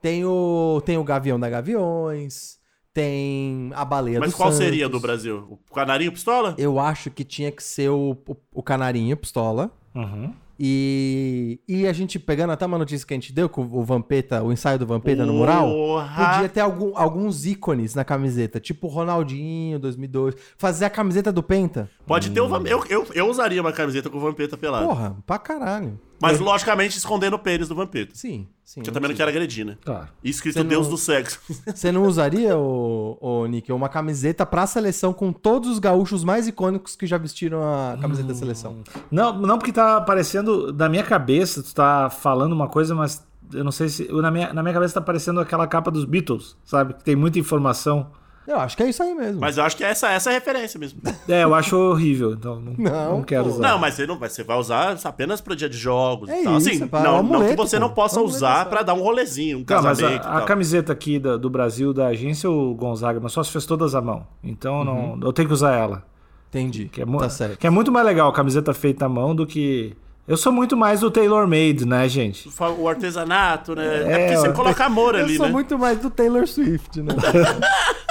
Tem 0.00 0.24
o, 0.24 0.80
tem 0.86 0.96
o 0.96 1.02
Gavião 1.02 1.38
da 1.38 1.50
Gaviões, 1.50 2.60
tem 2.94 3.72
a 3.74 3.84
Baleia 3.84 4.20
Mas 4.20 4.30
do 4.30 4.36
qual 4.36 4.52
Santos. 4.52 4.64
seria 4.64 4.88
do 4.88 5.00
Brasil? 5.00 5.44
O 5.50 5.74
canarinho 5.74 6.12
pistola? 6.12 6.54
Eu 6.56 6.78
acho 6.78 7.10
que 7.10 7.24
tinha 7.24 7.50
que 7.50 7.64
ser 7.64 7.90
o, 7.90 8.16
o, 8.26 8.36
o 8.54 8.62
Canarinho 8.62 9.16
Pistola. 9.16 9.72
Uhum. 9.92 10.32
E, 10.62 11.58
e 11.66 11.86
a 11.86 11.92
gente 11.92 12.18
pegando 12.18 12.50
até 12.52 12.66
uma 12.66 12.76
notícia 12.76 13.06
que 13.06 13.14
a 13.14 13.16
gente 13.16 13.32
deu 13.32 13.48
com 13.48 13.62
o 13.62 13.82
Vampeta, 13.82 14.42
o 14.42 14.52
ensaio 14.52 14.78
do 14.78 14.86
Vampeta 14.86 15.24
no 15.24 15.32
mural, 15.32 15.66
Porra! 15.70 16.32
podia 16.34 16.48
ter 16.50 16.60
algum- 16.60 16.92
alguns 16.94 17.46
ícones 17.46 17.94
na 17.94 18.04
camiseta, 18.04 18.60
tipo 18.60 18.86
Ronaldinho 18.86 19.78
2002, 19.78 20.34
fazer 20.58 20.84
a 20.84 20.90
camiseta 20.90 21.32
do 21.32 21.42
Penta. 21.42 21.88
Pode 22.06 22.30
ter 22.30 22.42
o 22.42 22.48
Vampeta. 22.48 22.74
Eu, 22.74 22.84
eu, 22.90 23.06
eu 23.14 23.26
usaria 23.30 23.60
uma 23.60 23.72
camiseta 23.72 24.10
com 24.10 24.18
o 24.18 24.20
Vampeta 24.20 24.56
pelado. 24.58 24.86
Porra, 24.86 25.16
pra 25.26 25.38
caralho. 25.38 25.98
Mas, 26.20 26.38
logicamente, 26.38 26.98
escondendo 26.98 27.34
o 27.34 27.38
pênis 27.38 27.68
do 27.68 27.74
Vampeta. 27.74 28.14
Sim, 28.14 28.46
sim. 28.64 28.80
Porque 28.80 28.90
eu 28.90 28.94
também 28.94 29.08
não 29.08 29.16
quero 29.16 29.30
agredir, 29.30 29.64
né? 29.64 29.78
Claro. 29.84 30.08
E 30.22 30.28
escrito 30.30 30.54
Você 30.58 30.64
Deus 30.64 30.86
não- 30.86 30.90
do 30.94 30.98
sexo. 30.98 31.40
Você 31.74 31.90
não 31.90 32.04
usaria, 32.04 32.56
ô, 32.56 33.16
ô 33.20 33.46
Nick, 33.46 33.72
uma 33.72 33.88
camiseta 33.88 34.44
pra 34.44 34.66
seleção 34.66 35.12
com 35.12 35.32
todos 35.32 35.70
os 35.70 35.78
gaúchos 35.78 36.22
mais 36.24 36.46
icônicos 36.46 36.94
que 36.94 37.06
já 37.06 37.16
vestiram 37.18 37.62
a 37.62 37.96
camiseta 38.00 38.28
da 38.28 38.34
seleção? 38.34 38.76
Não, 39.10 39.32
não 39.38 39.58
porque 39.58 39.72
tá 39.72 39.96
aparecendo 39.96 40.72
na 40.72 40.88
minha 40.88 41.02
cabeça, 41.04 41.62
tu 41.62 41.74
tá 41.74 42.10
falando 42.10 42.52
uma 42.52 42.68
coisa, 42.68 42.94
mas 42.94 43.24
eu 43.52 43.64
não 43.64 43.72
sei 43.72 43.88
se. 43.88 44.06
Na 44.12 44.30
minha, 44.30 44.52
na 44.52 44.62
minha 44.62 44.74
cabeça 44.74 44.94
tá 44.94 45.00
aparecendo 45.00 45.40
aquela 45.40 45.66
capa 45.66 45.90
dos 45.90 46.04
Beatles, 46.04 46.56
sabe? 46.64 46.94
Que 46.94 47.02
tem 47.02 47.16
muita 47.16 47.38
informação. 47.38 48.10
Eu 48.46 48.58
acho 48.58 48.76
que 48.76 48.82
é 48.82 48.88
isso 48.88 49.02
aí 49.02 49.14
mesmo. 49.14 49.38
Mas 49.40 49.58
eu 49.58 49.64
acho 49.64 49.76
que 49.76 49.84
essa, 49.84 50.10
essa 50.10 50.30
é 50.30 50.32
a 50.32 50.34
referência 50.34 50.80
mesmo. 50.80 51.00
É, 51.28 51.44
eu 51.44 51.54
acho 51.54 51.76
horrível, 51.76 52.32
então 52.32 52.58
não, 52.60 52.72
Não, 52.76 53.12
não, 53.18 53.22
quero 53.22 53.44
pô. 53.44 53.50
usar. 53.50 53.68
Não, 53.68 53.78
mas 53.78 53.94
você, 53.94 54.06
não, 54.06 54.18
vai- 54.18 54.28
você 54.28 54.42
vai 54.42 54.56
usar 54.58 54.98
apenas 55.04 55.40
pro 55.40 55.54
dia 55.54 55.68
de 55.68 55.76
jogos 55.76 56.28
É 56.28 56.40
e 56.40 56.44
tal. 56.44 56.58
isso, 56.58 56.68
Assim, 56.70 56.82
é 56.82 56.86
pra- 56.86 57.00
não, 57.00 57.06
é 57.06 57.20
um 57.20 57.22
não 57.22 57.28
que 57.28 57.34
amuleto, 57.36 57.56
você 57.56 57.76
pô. 57.76 57.80
não 57.86 57.90
possa 57.94 58.16
É 58.16 58.18
um 58.18 58.22
amuleto 58.22 58.36
usar 58.36 58.64
pra 58.66 58.82
dar 58.82 58.94
um 58.94 59.02
rolezinho, 59.02 59.58
um 59.58 59.64
Não, 59.68 59.82
mas 59.82 59.98
casamento 60.00 60.26
a, 60.26 60.40
e 60.40 60.42
a 60.42 60.44
camiseta 60.46 60.92
aqui 60.92 61.18
da- 61.18 61.36
do 61.36 61.48
Brasil 61.50 61.92
da 61.92 62.06
agência, 62.08 62.50
o 62.50 62.74
Gonzaga, 62.74 63.20
mas 63.22 63.30
só 63.32 63.42
se 63.42 63.52
fez 63.52 63.64
todas 63.66 63.94
à 63.94 64.00
mão. 64.00 64.26
Então 64.42 64.84
não, 64.84 65.18
eu 65.22 65.32
tenho 65.32 65.46
que 65.46 65.54
usar 65.54 65.72
ela. 65.76 66.02
Entendi. 66.48 66.86
Que 66.86 67.02
é, 67.02 67.06
tá 67.06 67.28
certo. 67.30 67.58
que 67.58 67.66
é 67.66 67.70
muito 67.70 67.92
mais 67.92 68.04
legal 68.04 68.28
a 68.28 68.32
camiseta 68.32 68.74
feita 68.74 69.04
à 69.06 69.08
mão 69.08 69.32
do 69.36 69.46
que. 69.46 69.94
Eu 70.26 70.36
sou 70.36 70.52
muito 70.52 70.76
mais 70.76 71.00
do 71.00 71.10
Tailor 71.10 71.46
Made, 71.46 71.84
né, 71.86 72.08
gente? 72.08 72.48
O 72.78 72.88
artesanato, 72.88 73.74
né? 73.76 73.84
É, 73.84 74.12
É, 74.12 74.18
porque 74.18 74.36
você 74.48 74.52
coloca 74.52 74.84
amor 74.84 75.14
Eu 75.14 75.24
ali, 75.24 75.36
sou 75.36 75.46
né? 75.46 75.52
muito 75.52 75.78
mais 75.78 75.98
do 75.98 76.08
Taylor 76.10 76.46
Swift, 76.48 77.00
né? 77.02 77.14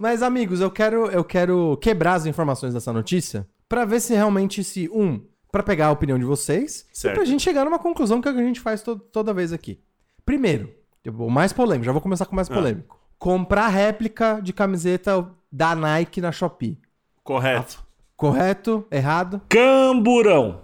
Mas, 0.00 0.22
amigos, 0.22 0.60
eu 0.60 0.70
quero, 0.70 1.06
eu 1.10 1.24
quero 1.24 1.76
quebrar 1.80 2.14
as 2.14 2.26
informações 2.26 2.74
dessa 2.74 2.92
notícia 2.92 3.46
pra 3.68 3.84
ver 3.84 4.00
se 4.00 4.12
realmente 4.14 4.62
se, 4.64 4.88
um, 4.92 5.20
pra 5.50 5.62
pegar 5.62 5.86
a 5.88 5.92
opinião 5.92 6.18
de 6.18 6.24
vocês 6.24 6.86
Certo. 6.92 7.14
e 7.14 7.16
pra 7.16 7.24
gente 7.24 7.42
chegar 7.42 7.64
numa 7.64 7.78
conclusão 7.78 8.20
que 8.20 8.28
é 8.28 8.30
o 8.30 8.34
que 8.34 8.40
a 8.40 8.44
gente 8.44 8.60
faz 8.60 8.82
to- 8.82 8.96
toda 8.98 9.32
vez 9.34 9.52
aqui. 9.52 9.80
Primeiro, 10.24 10.70
o 11.18 11.30
mais 11.30 11.52
polêmico, 11.52 11.84
já 11.84 11.92
vou 11.92 12.00
começar 12.00 12.26
com 12.26 12.32
o 12.32 12.36
mais 12.36 12.50
Ah. 12.50 12.54
polêmico. 12.54 13.00
Comprar 13.18 13.68
réplica 13.68 14.40
de 14.42 14.52
camiseta 14.52 15.28
da 15.50 15.74
Nike 15.74 16.20
na 16.20 16.32
Shopee. 16.32 16.78
Correto. 17.22 17.84
Correto? 18.16 18.86
Errado? 18.90 19.40
Camburão. 19.48 20.62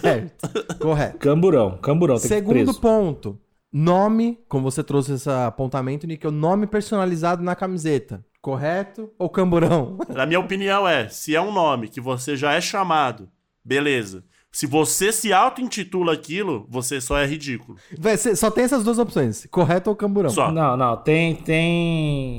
Certo. 0.00 0.48
Correto. 0.80 1.18
Camburão. 1.18 1.78
Camburão. 1.78 2.16
Tem 2.18 2.28
Segundo 2.28 2.74
ponto. 2.74 3.38
Nome, 3.72 4.38
como 4.48 4.70
você 4.70 4.82
trouxe 4.82 5.12
esse 5.14 5.28
apontamento, 5.28 6.06
Nick, 6.06 6.24
é 6.24 6.28
o 6.28 6.32
nome 6.32 6.66
personalizado 6.66 7.42
na 7.42 7.54
camiseta. 7.54 8.24
Correto 8.50 9.10
ou 9.18 9.28
camburão? 9.28 9.98
Na 10.08 10.24
minha 10.24 10.38
opinião 10.38 10.86
é, 10.86 11.08
se 11.08 11.34
é 11.34 11.40
um 11.40 11.50
nome 11.52 11.88
que 11.88 12.00
você 12.00 12.36
já 12.36 12.52
é 12.54 12.60
chamado, 12.60 13.28
beleza. 13.64 14.22
Se 14.52 14.68
você 14.68 15.10
se 15.10 15.32
auto-intitula 15.32 16.12
aquilo, 16.12 16.64
você 16.70 17.00
só 17.00 17.18
é 17.18 17.26
ridículo. 17.26 17.76
Vai 17.98 18.16
ser- 18.16 18.36
Só 18.36 18.48
tem 18.48 18.62
essas 18.62 18.84
duas 18.84 19.00
opções, 19.00 19.48
correto 19.50 19.90
ou 19.90 19.96
camburão. 19.96 20.30
Só. 20.30 20.52
Não, 20.52 20.76
não, 20.76 20.96
tem 20.96 21.34
tem 21.34 22.36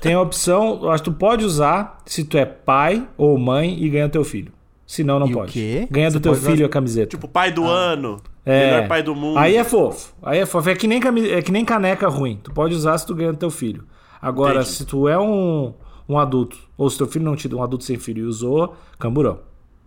tem 0.00 0.14
a 0.14 0.20
opção, 0.22 0.80
eu 0.82 0.90
acho 0.90 1.02
que 1.04 1.10
tu 1.10 1.16
pode 1.16 1.44
usar 1.44 1.98
se 2.06 2.24
tu 2.24 2.38
é 2.38 2.46
pai 2.46 3.06
ou 3.18 3.36
mãe 3.38 3.76
e 3.82 3.86
ganha 3.90 4.08
teu 4.08 4.24
filho. 4.24 4.54
Senão 4.86 5.18
não 5.20 5.28
E 5.28 5.32
o 5.32 5.34
pode. 5.36 5.52
quê? 5.52 5.86
Ganha 5.90 6.08
do 6.08 6.14
Você 6.14 6.20
teu 6.20 6.34
filho 6.36 6.54
usar- 6.54 6.64
a 6.64 6.68
camiseta. 6.70 7.06
Tipo, 7.08 7.28
pai 7.28 7.52
do 7.52 7.64
ano, 7.66 8.16
É. 8.46 8.64
melhor 8.76 8.88
pai 8.88 9.02
do 9.02 9.14
mundo. 9.14 9.38
Aí 9.38 9.56
é 9.56 9.62
fofo. 9.62 10.14
Aí 10.22 10.38
é 10.38 10.46
fofo. 10.46 10.70
É 10.70 10.74
que 10.74 10.86
nem, 10.88 10.98
cami- 11.00 11.28
é 11.30 11.42
que 11.42 11.52
nem 11.52 11.66
caneca 11.66 12.08
ruim. 12.08 12.40
Tu 12.42 12.50
pode 12.50 12.74
usar 12.74 12.96
se 12.96 13.06
tu 13.06 13.14
ganha 13.14 13.30
do 13.30 13.38
teu 13.38 13.50
filho. 13.50 13.84
Agora, 14.20 14.60
Entendi. 14.60 14.76
se 14.76 14.84
tu 14.84 15.08
é 15.08 15.18
um, 15.18 15.72
um 16.08 16.18
adulto, 16.18 16.58
ou 16.76 16.90
se 16.90 16.98
teu 16.98 17.06
filho 17.06 17.24
não 17.24 17.36
te 17.36 17.48
deu 17.48 17.58
um 17.58 17.62
adulto 17.62 17.84
sem 17.84 17.98
filho 17.98 18.24
e 18.24 18.26
usou, 18.26 18.74
camburão. 18.98 19.40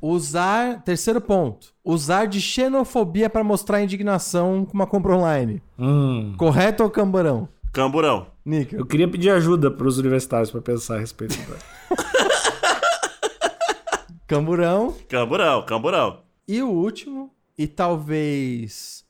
Usar, 0.00 0.80
terceiro 0.84 1.20
ponto, 1.20 1.72
usar 1.84 2.26
de 2.26 2.40
xenofobia 2.40 3.28
pra 3.28 3.42
mostrar 3.42 3.82
indignação 3.82 4.64
com 4.64 4.72
uma 4.72 4.86
compra 4.86 5.12
online. 5.12 5.60
Hum. 5.76 6.34
Correto 6.38 6.84
ou 6.84 6.90
camburão? 6.90 7.48
Camburão. 7.72 8.28
Nick. 8.44 8.76
Eu 8.76 8.86
queria 8.86 9.08
pedir 9.08 9.30
ajuda 9.30 9.72
pros 9.72 9.98
universitários 9.98 10.52
pra 10.52 10.60
pensar 10.60 10.96
a 10.96 10.98
respeito 11.00 11.36
disso. 11.36 11.52
Camburão. 14.28 14.94
Camburão, 15.08 15.66
camburão. 15.66 16.20
E 16.46 16.62
o 16.62 16.68
último, 16.68 17.32
e 17.58 17.66
talvez 17.66 19.04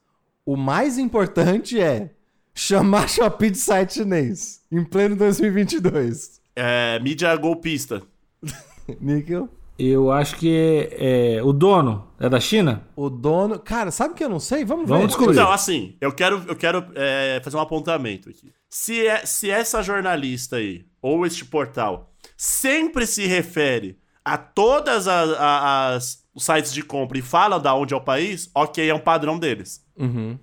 o 0.46 0.56
mais 0.56 0.96
importante 0.96 1.78
é 1.78 2.14
chamar 2.58 3.08
Shopee 3.10 3.50
de 3.50 3.58
site 3.58 3.94
chinês 3.94 4.60
em 4.70 4.84
pleno 4.84 5.14
2022. 5.16 6.40
É, 6.56 6.98
mídia 7.00 7.34
golpista. 7.36 8.02
Níquel. 9.00 9.48
Eu 9.78 10.10
acho 10.10 10.34
que 10.36 10.88
é, 10.90 11.40
o 11.44 11.52
dono 11.52 12.08
é 12.18 12.28
da 12.28 12.40
China? 12.40 12.82
O 12.96 13.08
dono. 13.08 13.60
Cara, 13.60 13.92
sabe 13.92 14.12
o 14.12 14.16
que 14.16 14.24
eu 14.24 14.28
não 14.28 14.40
sei? 14.40 14.64
Vamos, 14.64 14.88
Vamos 14.88 15.02
ver. 15.04 15.06
descobrir. 15.08 15.34
Então, 15.34 15.52
assim, 15.52 15.96
eu 16.00 16.10
quero, 16.12 16.42
eu 16.48 16.56
quero 16.56 16.84
é, 16.96 17.40
fazer 17.44 17.56
um 17.56 17.60
apontamento 17.60 18.28
aqui. 18.28 18.52
Se, 18.68 19.06
é, 19.06 19.24
se 19.24 19.48
essa 19.48 19.80
jornalista 19.80 20.56
aí, 20.56 20.84
ou 21.00 21.24
este 21.24 21.44
portal, 21.44 22.12
sempre 22.36 23.06
se 23.06 23.24
refere 23.26 23.98
a 24.24 24.36
todas 24.36 25.06
as, 25.06 25.30
a- 25.38 25.94
as- 25.94 26.24
os 26.34 26.44
sites 26.44 26.72
de 26.72 26.82
compra 26.82 27.16
e 27.18 27.22
fala 27.22 27.60
da 27.60 27.72
onde 27.72 27.94
é 27.94 27.96
o 27.96 28.00
país, 28.00 28.50
ok, 28.52 28.88
é 28.90 28.92
um 28.94 28.98
padrão 28.98 29.38
deles. 29.38 29.80
Uhum. 29.96 30.36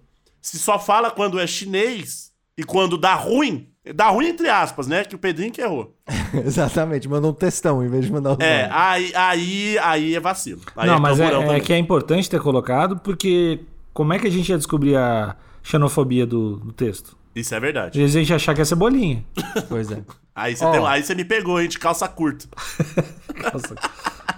Se 0.46 0.60
só 0.60 0.78
fala 0.78 1.10
quando 1.10 1.40
é 1.40 1.48
chinês 1.48 2.32
e 2.56 2.64
quando 2.64 3.00
dá 3.00 3.16
ruim, 3.16 3.68
dá 3.96 4.10
ruim 4.10 4.28
entre 4.28 4.48
aspas, 4.48 4.86
né? 4.86 5.04
Que 5.04 5.16
o 5.16 5.18
Pedrinho 5.18 5.52
que 5.52 5.60
errou. 5.60 5.96
Exatamente, 6.46 7.10
mandou 7.10 7.32
um 7.32 7.34
textão 7.34 7.84
em 7.84 7.88
vez 7.90 8.06
de 8.06 8.12
mandar 8.12 8.38
o 8.38 8.42
É, 8.44 8.62
nome. 8.68 8.74
aí, 8.76 9.12
aí, 9.16 9.78
aí 9.80 10.16
é 10.16 10.20
vacilo. 10.20 10.62
Aí 10.76 10.88
não, 10.88 11.00
mas 11.00 11.20
é, 11.20 11.24
camburão 11.24 11.42
é 11.42 11.46
também. 11.48 11.62
que 11.64 11.74
é 11.74 11.78
importante 11.80 12.30
ter 12.30 12.40
colocado, 12.40 12.98
porque 13.00 13.62
como 13.92 14.14
é 14.14 14.20
que 14.20 14.28
a 14.28 14.30
gente 14.30 14.48
ia 14.50 14.58
descobrir 14.58 14.96
a 14.96 15.36
xenofobia 15.64 16.28
do, 16.28 16.58
do 16.58 16.72
texto? 16.72 17.18
Isso 17.36 17.56
é 17.56 17.60
verdade. 17.60 18.00
A 18.02 18.08
gente 18.08 18.30
ia 18.30 18.36
achar 18.36 18.54
que 18.54 18.62
é 18.62 18.66
cebolinha. 18.66 19.26
Pois 19.68 19.90
é. 19.92 20.04
Aí 20.36 20.56
você, 20.56 20.64
Ó. 20.66 20.72
tem- 20.72 20.86
aí 20.86 21.02
você 21.04 21.16
me 21.16 21.26
pegou, 21.26 21.60
hein, 21.60 21.68
de 21.68 21.80
calça 21.80 22.08
curta. 22.08 22.46
Nossa. 23.52 23.74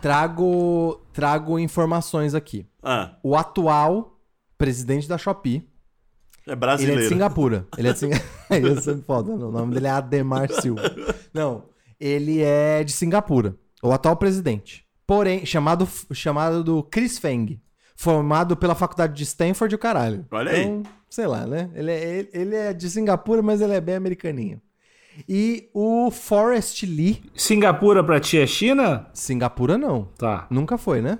Trago, 0.01 1.01
trago 1.11 1.59
informações 1.59 2.33
aqui. 2.33 2.65
Ah, 2.81 3.15
O 3.21 3.35
atual 3.35 4.17
presidente 4.57 5.07
da 5.07 5.17
Shopee, 5.17 5.67
é 6.47 6.51
ele 6.51 6.55
brasileiro. 6.55 6.99
é 7.01 7.03
de 7.03 7.09
Singapura. 7.09 7.67
Ele 7.77 7.87
é 7.89 7.93
de 7.93 7.99
Singapura. 7.99 8.29
Isso 8.79 8.89
é 8.91 8.97
foda. 9.05 9.31
O 9.33 9.51
nome 9.51 9.73
dele 9.73 9.87
é 9.87 9.91
Ademar 9.91 10.51
Silva. 10.51 10.81
Não, 11.33 11.65
ele 11.99 12.41
é 12.41 12.83
de 12.83 12.91
Singapura. 12.91 13.55
O 13.83 13.91
atual 13.91 14.15
presidente. 14.15 14.85
Porém, 15.05 15.45
chamado, 15.45 15.87
chamado 16.13 16.63
do 16.63 16.83
Chris 16.83 17.17
Feng. 17.17 17.59
Formado 17.95 18.55
pela 18.55 18.75
faculdade 18.75 19.13
de 19.15 19.23
Stanford 19.23 19.73
e 19.73 19.75
o 19.75 19.79
caralho. 19.79 20.25
Olha 20.29 20.51
aí. 20.51 20.61
Então, 20.63 20.83
sei 21.09 21.25
lá, 21.25 21.47
né? 21.47 21.69
Ele 21.73 21.91
é, 21.91 22.03
ele- 22.19 22.29
ele 22.33 22.55
é 22.55 22.73
de 22.73 22.87
Singapura, 22.89 23.41
mas 23.41 23.59
ele 23.61 23.73
é 23.73 23.81
bem 23.81 23.95
americaninho. 23.95 24.61
E 25.27 25.67
o 25.73 26.11
Forrest 26.11 26.83
Lee. 26.83 27.23
Singapura 27.35 28.03
pra 28.03 28.19
ti 28.19 28.37
é 28.37 28.45
China? 28.45 29.07
Singapura 29.13 29.75
não. 29.79 30.05
Tá, 30.15 30.45
Nunca 30.51 30.77
foi, 30.77 31.01
né? 31.01 31.17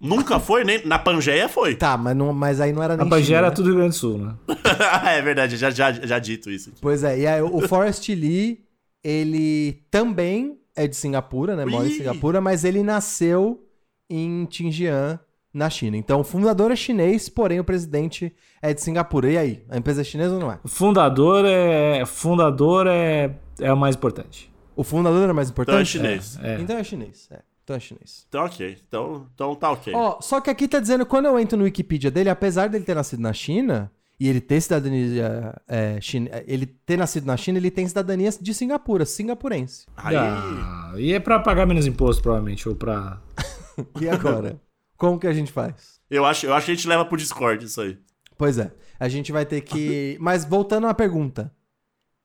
Nunca 0.00 0.38
foi, 0.40 0.64
nem 0.64 0.86
na 0.86 0.98
Pangeia 0.98 1.48
foi. 1.48 1.74
Tá, 1.76 1.96
mas, 1.96 2.16
não, 2.16 2.32
mas 2.32 2.60
aí 2.60 2.72
não 2.72 2.82
era 2.82 2.94
A 2.94 2.96
nem 2.96 3.08
Pangea 3.08 3.26
China, 3.26 3.38
era 3.38 3.48
né? 3.48 3.54
tudo 3.54 3.66
Rio 3.66 3.76
Grande 3.76 3.90
do 3.90 3.98
Sul, 3.98 4.18
né? 4.18 4.34
é 5.16 5.22
verdade, 5.22 5.56
já, 5.56 5.70
já, 5.70 5.92
já 5.92 6.18
dito 6.18 6.50
isso. 6.50 6.70
aqui. 6.70 6.78
Pois 6.80 7.02
é, 7.04 7.18
e 7.18 7.26
aí 7.26 7.42
o 7.42 7.60
Forrest 7.66 8.08
Lee, 8.08 8.64
ele 9.02 9.82
também 9.90 10.58
é 10.74 10.86
de 10.86 10.94
Singapura, 10.96 11.56
né? 11.56 11.64
Mora 11.64 11.86
em. 11.86 11.92
Singapura, 11.92 12.40
mas 12.40 12.64
ele 12.64 12.82
nasceu 12.82 13.64
em 14.10 14.46
Xinjiang, 14.50 15.18
na 15.52 15.70
China. 15.70 15.96
Então 15.96 16.20
o 16.20 16.24
fundador 16.24 16.70
é 16.70 16.76
chinês, 16.76 17.30
porém 17.30 17.58
o 17.58 17.64
presidente 17.64 18.30
é 18.60 18.74
de 18.74 18.82
Singapura. 18.82 19.30
E 19.30 19.38
aí, 19.38 19.64
a 19.70 19.78
empresa 19.78 20.02
é 20.02 20.04
chinesa 20.04 20.34
ou 20.34 20.40
não 20.40 20.52
é? 20.52 20.58
O 20.62 20.68
fundador 20.68 21.44
é. 21.46 22.04
Fundador 22.04 22.86
é, 22.86 23.34
é 23.58 23.72
o 23.72 23.76
mais 23.76 23.96
importante. 23.96 24.52
O 24.76 24.84
fundador 24.84 25.30
é 25.30 25.32
mais 25.32 25.48
Então 25.48 25.62
é 25.62 25.64
importante? 25.64 25.88
chinês. 25.88 26.38
É. 26.42 26.60
Então 26.60 26.76
é 26.76 26.84
chinês, 26.84 27.28
é. 27.30 27.40
Então 27.66 27.74
é 27.74 27.80
chinês. 27.80 28.24
Então 28.28 28.44
ok, 28.44 28.78
então, 28.86 29.26
então 29.34 29.54
tá 29.56 29.72
ok. 29.72 29.92
Ó, 29.92 30.20
só 30.20 30.40
que 30.40 30.48
aqui 30.48 30.68
tá 30.68 30.78
dizendo, 30.78 31.04
quando 31.04 31.24
eu 31.26 31.36
entro 31.36 31.58
no 31.58 31.64
Wikipedia 31.64 32.12
dele, 32.12 32.30
apesar 32.30 32.68
dele 32.68 32.84
ter 32.84 32.94
nascido 32.94 33.18
na 33.20 33.32
China, 33.32 33.90
e 34.20 34.28
ele 34.28 34.40
ter 34.40 34.60
cidadania 34.60 35.52
é, 35.66 36.00
chine- 36.00 36.30
ele 36.46 36.64
ter 36.64 36.96
nascido 36.96 37.26
na 37.26 37.36
China, 37.36 37.58
ele 37.58 37.72
tem 37.72 37.86
cidadania 37.88 38.30
de 38.40 38.54
Singapura, 38.54 39.04
singapurense. 39.04 39.84
Aí, 39.96 40.14
Ah, 40.16 40.92
e 40.96 41.12
é 41.12 41.18
pra 41.18 41.40
pagar 41.40 41.66
menos 41.66 41.86
imposto, 41.88 42.22
provavelmente, 42.22 42.68
ou 42.68 42.76
pra. 42.76 43.20
E 44.00 44.08
agora? 44.08 44.60
Como 44.96 45.18
que 45.18 45.26
a 45.26 45.32
gente 45.32 45.50
faz? 45.50 46.00
eu, 46.08 46.24
acho, 46.24 46.46
eu 46.46 46.54
acho 46.54 46.66
que 46.66 46.72
a 46.72 46.74
gente 46.76 46.86
leva 46.86 47.04
pro 47.04 47.16
Discord 47.18 47.64
isso 47.64 47.80
aí. 47.80 47.98
Pois 48.38 48.58
é, 48.58 48.70
a 49.00 49.08
gente 49.08 49.32
vai 49.32 49.44
ter 49.44 49.60
que. 49.62 50.16
Mas 50.20 50.44
voltando 50.44 50.86
à 50.86 50.94
pergunta: 50.94 51.52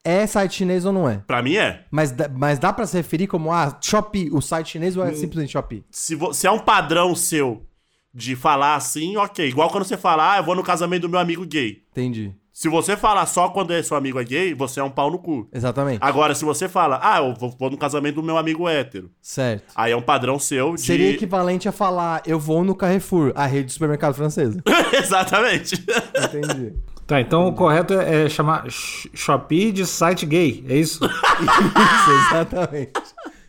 é 0.04 0.26
site 0.28 0.56
chinês 0.56 0.86
ou 0.86 0.92
não 0.94 1.08
é? 1.08 1.18
Pra 1.28 1.42
mim 1.42 1.56
é. 1.56 1.86
Mas, 1.92 2.12
dá- 2.12 2.30
mas 2.30 2.58
dá 2.60 2.72
pra 2.74 2.86
se 2.88 2.98
referir 2.98 3.28
como, 3.28 3.52
ah, 3.52 3.78
Shopee, 3.82 4.30
o 4.32 4.42
site 4.42 4.72
chinês 4.72 4.98
ou 4.98 5.04
é 5.06 5.14
simplesmente 5.14 5.52
Shopee? 5.52 5.84
Se, 5.90 6.18
se 6.34 6.48
é 6.48 6.52
um 6.52 6.60
padrão 6.60 7.16
seu 7.16 7.66
de 8.14 8.36
falar 8.36 8.76
assim, 8.76 9.16
ok. 9.18 9.48
Igual 9.48 9.70
quando 9.70 9.86
você 9.86 9.96
fala, 9.98 10.34
ah, 10.34 10.38
eu 10.38 10.44
vou 10.44 10.56
no 10.56 10.64
casamento 10.64 11.04
do 11.04 11.10
meu 11.10 11.20
amigo 11.20 11.46
gay. 11.46 11.84
Entendi. 11.92 12.34
Se 12.54 12.68
você 12.68 12.98
falar 12.98 13.26
só 13.26 13.48
quando 13.50 13.72
é 13.72 13.82
seu 13.82 13.96
amigo 13.96 14.20
é 14.20 14.24
gay, 14.26 14.54
você 14.54 14.82
é 14.82 14.84
um 14.84 14.90
pau 14.90 15.10
no 15.10 15.18
cu. 15.18 15.48
Exatamente. 15.54 16.00
Agora, 16.02 16.36
se 16.36 16.44
você 16.44 16.68
fala, 16.68 17.00
ah, 17.02 17.20
eu 17.20 17.34
vou, 17.34 17.50
vou 17.58 17.70
no 17.72 17.78
casamento 17.78 18.16
do 18.16 18.24
meu 18.24 18.38
amigo 18.38 18.68
hétero, 18.68 19.10
Certo. 19.22 19.72
aí 19.74 19.94
é 19.94 19.96
um 19.96 20.02
padrão 20.02 20.38
seu 20.38 20.76
de. 20.76 20.82
Seria 20.82 21.10
equivalente 21.12 21.68
a 21.70 21.72
falar, 21.72 22.22
eu 22.26 22.38
vou 22.38 22.64
no 22.64 22.76
Carrefour, 22.76 23.32
a 23.36 23.46
rede 23.46 23.68
de 23.68 23.74
supermercado 23.74 24.14
francesa. 24.14 24.62
Exatamente. 24.94 25.76
Entendi. 26.24 26.74
Tá, 27.12 27.19
então 27.19 27.45
o 27.45 27.52
correto 27.54 27.93
é, 27.93 28.24
é 28.24 28.30
chamar 28.30 28.71
Sh- 28.71 29.10
Shopee 29.13 29.74
de 29.74 29.86
site 29.86 30.26
gay, 30.26 30.63
é 30.69 30.78
isso? 30.78 31.04
Isso, 31.04 32.12
exatamente. 32.30 33.02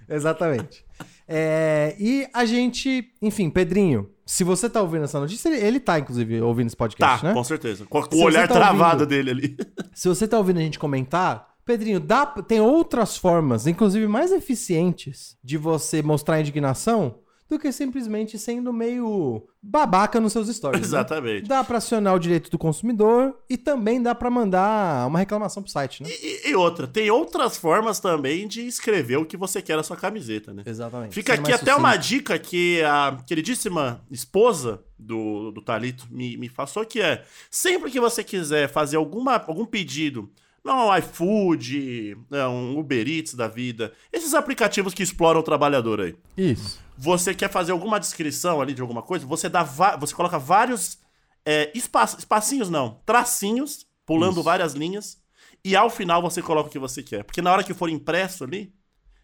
Exatamente. 0.09 0.85
É, 1.29 1.94
e 1.96 2.27
a 2.35 2.44
gente, 2.44 3.12
enfim, 3.22 3.48
Pedrinho, 3.48 4.11
se 4.27 4.42
você 4.42 4.68
tá 4.68 4.83
ouvindo 4.83 5.05
essa 5.05 5.20
notícia, 5.20 5.48
ele, 5.48 5.64
ele 5.64 5.79
tá, 5.79 5.96
inclusive, 5.96 6.40
ouvindo 6.42 6.66
esse 6.66 6.77
tá, 6.77 6.85
podcast, 6.85 7.25
né? 7.25 7.33
com 7.33 7.44
certeza. 7.44 7.85
Com, 7.87 8.03
com 8.03 8.16
o 8.16 8.22
olhar 8.25 8.48
tá 8.48 8.55
travado 8.55 9.05
ouvindo- 9.05 9.09
dele 9.09 9.31
ali. 9.31 9.57
Se 9.94 10.09
você 10.09 10.27
tá 10.27 10.38
ouvindo 10.38 10.59
a 10.59 10.62
gente 10.62 10.79
comentar, 10.81 11.46
Pedrinho, 11.64 12.01
dá, 12.01 12.27
tem 12.27 12.61
outras 12.61 13.16
formas, 13.16 13.68
inclusive 13.68 14.09
mais 14.09 14.33
eficientes, 14.33 15.37
de 15.44 15.57
você 15.57 16.03
mostrar 16.03 16.40
indignação 16.40 17.14
do 17.53 17.59
que 17.59 17.71
simplesmente 17.71 18.38
sendo 18.38 18.73
meio 18.73 19.47
babaca 19.62 20.19
nos 20.21 20.33
seus 20.33 20.49
stories. 20.49 20.81
né? 20.81 20.87
Exatamente. 20.87 21.49
Dá 21.49 21.62
pra 21.62 21.79
acionar 21.79 22.15
o 22.15 22.19
direito 22.19 22.51
do 22.51 22.59
consumidor 22.59 23.35
e 23.49 23.57
também 23.57 24.03
dá 24.03 24.15
pra 24.15 24.31
mandar 24.31 25.07
uma 25.07 25.19
reclamação 25.19 25.62
pro 25.62 25.71
site, 25.71 26.03
né? 26.03 26.09
E, 26.11 26.51
e 26.51 26.55
outra, 26.55 26.87
tem 26.87 27.11
outras 27.11 27.57
formas 27.57 28.01
também 28.01 28.49
de 28.49 28.67
escrever 28.67 29.17
o 29.19 29.25
que 29.25 29.37
você 29.37 29.61
quer 29.61 29.77
na 29.77 29.83
sua 29.83 29.97
camiseta, 29.97 30.53
né? 30.53 30.62
Exatamente. 30.67 31.15
Fica 31.15 31.35
Sendo 31.37 31.45
aqui 31.45 31.53
até 31.53 31.75
uma 31.75 31.91
sucinto. 31.95 32.09
dica 32.09 32.38
que 32.38 32.83
a 32.83 33.19
queridíssima 33.27 34.03
esposa 34.11 34.83
do, 34.99 35.51
do 35.51 35.61
Talito 35.61 36.07
me, 36.11 36.37
me 36.37 36.49
passou, 36.49 36.85
que 36.85 37.01
é 37.01 37.25
sempre 37.51 37.91
que 37.91 38.01
você 38.01 38.25
quiser 38.25 38.69
fazer 38.69 38.97
alguma, 38.97 39.37
algum 39.37 39.67
pedido, 39.67 40.31
não 40.64 40.88
um 40.88 40.96
iFood, 40.96 42.16
né, 42.31 42.46
um 42.46 42.79
Uber 42.79 43.09
Eats 43.09 43.35
da 43.35 43.48
vida, 43.48 43.92
esses 44.12 44.35
aplicativos 44.35 44.94
que 44.94 45.03
exploram 45.03 45.40
o 45.40 45.42
trabalhador 45.42 46.01
aí. 46.01 46.14
Isso. 46.37 46.81
Você 46.96 47.35
quer 47.35 47.51
fazer 47.51 47.72
alguma 47.72 47.98
descrição 47.98 48.61
ali 48.61 48.75
de 48.75 48.81
alguma 48.81 49.03
coisa, 49.03 49.27
você 49.27 49.48
dá 49.48 49.62
você 49.98 50.14
coloca 50.14 50.38
vários 50.38 50.98
é, 51.44 51.70
espa- 51.75 52.05
espacinhos, 52.16 52.70
não, 52.70 53.01
tracinhos, 53.05 53.87
pulando 54.07 54.35
Isso. 54.35 54.42
várias 54.42 54.75
linhas, 54.75 55.20
e 55.64 55.75
ao 55.75 55.90
final 55.90 56.22
você 56.22 56.40
coloca 56.42 56.68
o 56.68 56.72
que 56.72 56.79
você 56.79 57.03
quer. 57.03 57.25
Porque 57.25 57.42
na 57.42 57.53
hora 57.53 57.64
que 57.64 57.75
for 57.75 57.88
impresso 57.88 58.44
ali, 58.44 58.72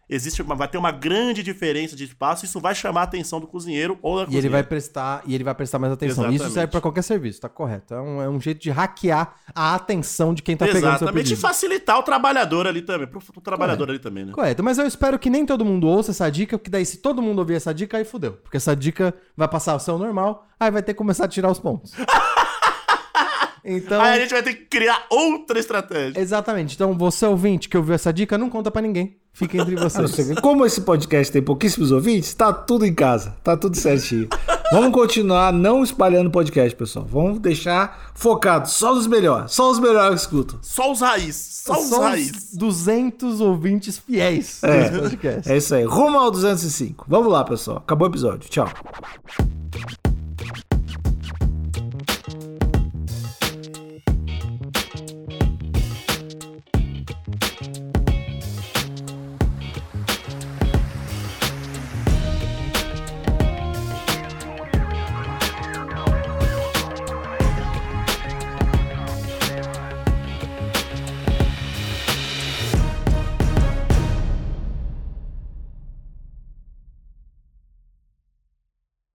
existe 0.09 0.41
uma, 0.41 0.55
vai 0.55 0.67
ter 0.67 0.77
uma 0.77 0.91
grande 0.91 1.43
diferença 1.43 1.95
de 1.95 2.03
espaço, 2.03 2.43
isso 2.45 2.59
vai 2.59 2.73
chamar 2.73 3.01
a 3.01 3.03
atenção 3.03 3.39
do 3.39 3.45
cozinheiro 3.47 3.99
ou 4.01 4.15
da 4.15 4.21
E 4.21 4.23
ele 4.23 4.27
cozinheira. 4.27 4.49
vai 4.49 4.63
prestar, 4.63 5.21
e 5.25 5.35
ele 5.35 5.43
vai 5.43 5.53
prestar 5.53 5.77
mais 5.79 5.93
atenção. 5.93 6.23
Isso 6.25 6.33
Exatamente. 6.33 6.53
serve 6.53 6.71
pra 6.71 6.81
qualquer 6.81 7.01
serviço, 7.03 7.39
tá 7.41 7.47
correto. 7.49 7.93
É 7.93 8.01
um, 8.01 8.21
é 8.21 8.29
um 8.29 8.41
jeito 8.41 8.59
de 8.59 8.71
hackear 8.71 9.35
a 9.53 9.75
atenção 9.75 10.33
de 10.33 10.41
quem 10.41 10.57
tá 10.57 10.65
pegando 10.65 10.81
seu 10.81 10.89
Exatamente, 10.89 11.17
e 11.27 11.29
pedido. 11.29 11.39
facilitar 11.41 11.99
o 11.99 12.03
trabalhador 12.03 12.65
ali 12.67 12.81
também, 12.81 13.07
pro, 13.07 13.21
pro 13.21 13.41
trabalhador 13.41 13.89
ali 13.89 13.99
também, 13.99 14.25
né? 14.25 14.31
Correto, 14.33 14.63
mas 14.63 14.77
eu 14.77 14.87
espero 14.87 15.19
que 15.19 15.29
nem 15.29 15.45
todo 15.45 15.63
mundo 15.63 15.87
ouça 15.87 16.11
essa 16.11 16.29
dica, 16.29 16.57
porque 16.57 16.71
daí 16.71 16.85
se 16.85 16.97
todo 16.97 17.21
mundo 17.21 17.39
ouvir 17.39 17.55
essa 17.55 17.73
dica, 17.73 17.97
aí 17.97 18.03
fudeu. 18.05 18.33
Porque 18.33 18.57
essa 18.57 18.75
dica 18.75 19.13
vai 19.37 19.47
passar 19.47 19.75
a 19.75 19.79
seu 19.79 19.97
normal, 19.97 20.47
aí 20.59 20.71
vai 20.71 20.81
ter 20.81 20.93
que 20.93 20.97
começar 20.97 21.25
a 21.25 21.27
tirar 21.27 21.51
os 21.51 21.59
pontos. 21.59 21.93
então, 23.63 24.01
Aí 24.01 24.17
a 24.17 24.21
gente 24.21 24.31
vai 24.31 24.41
ter 24.41 24.53
que 24.53 24.65
criar 24.65 25.05
outra 25.09 25.59
estratégia. 25.59 26.19
exatamente. 26.19 26.75
Então, 26.75 26.97
você 26.97 27.25
ouvinte 27.25 27.67
que 27.69 27.77
ouviu 27.77 27.93
essa 27.93 28.11
dica, 28.11 28.37
não 28.37 28.49
conta 28.49 28.71
pra 28.71 28.81
ninguém. 28.81 29.18
Fica 29.33 29.57
entre 29.57 29.75
vocês. 29.77 30.39
Como 30.41 30.65
esse 30.65 30.81
podcast 30.81 31.31
tem 31.31 31.41
pouquíssimos 31.41 31.91
ouvintes, 31.91 32.33
tá 32.33 32.51
tudo 32.51 32.85
em 32.85 32.93
casa, 32.93 33.35
tá 33.43 33.55
tudo 33.55 33.77
certinho. 33.77 34.27
Vamos 34.71 34.91
continuar 34.91 35.51
não 35.51 35.81
espalhando 35.81 36.29
podcast, 36.29 36.75
pessoal. 36.75 37.05
Vamos 37.09 37.39
deixar 37.39 38.11
focado 38.13 38.69
só 38.69 38.93
nos 38.93 39.07
melhores, 39.07 39.51
só 39.53 39.71
os 39.71 39.79
melhores 39.79 40.19
que 40.21 40.21
escutam. 40.27 40.59
Só 40.61 40.91
os 40.91 41.01
raízes, 41.01 41.61
só 41.65 41.79
os 41.81 41.87
Só 41.89 42.01
raízes. 42.01 42.51
os 42.51 42.57
200 42.57 43.41
ouvintes 43.41 43.97
fiéis 43.97 44.61
É. 44.63 44.89
desse 44.89 44.99
podcast. 44.99 45.51
É 45.51 45.57
isso 45.57 45.73
aí, 45.73 45.83
rumo 45.85 46.19
ao 46.19 46.29
205. 46.29 47.05
Vamos 47.07 47.31
lá, 47.31 47.43
pessoal. 47.43 47.77
Acabou 47.77 48.07
o 48.07 48.11
episódio. 48.11 48.47
Tchau. 48.49 48.69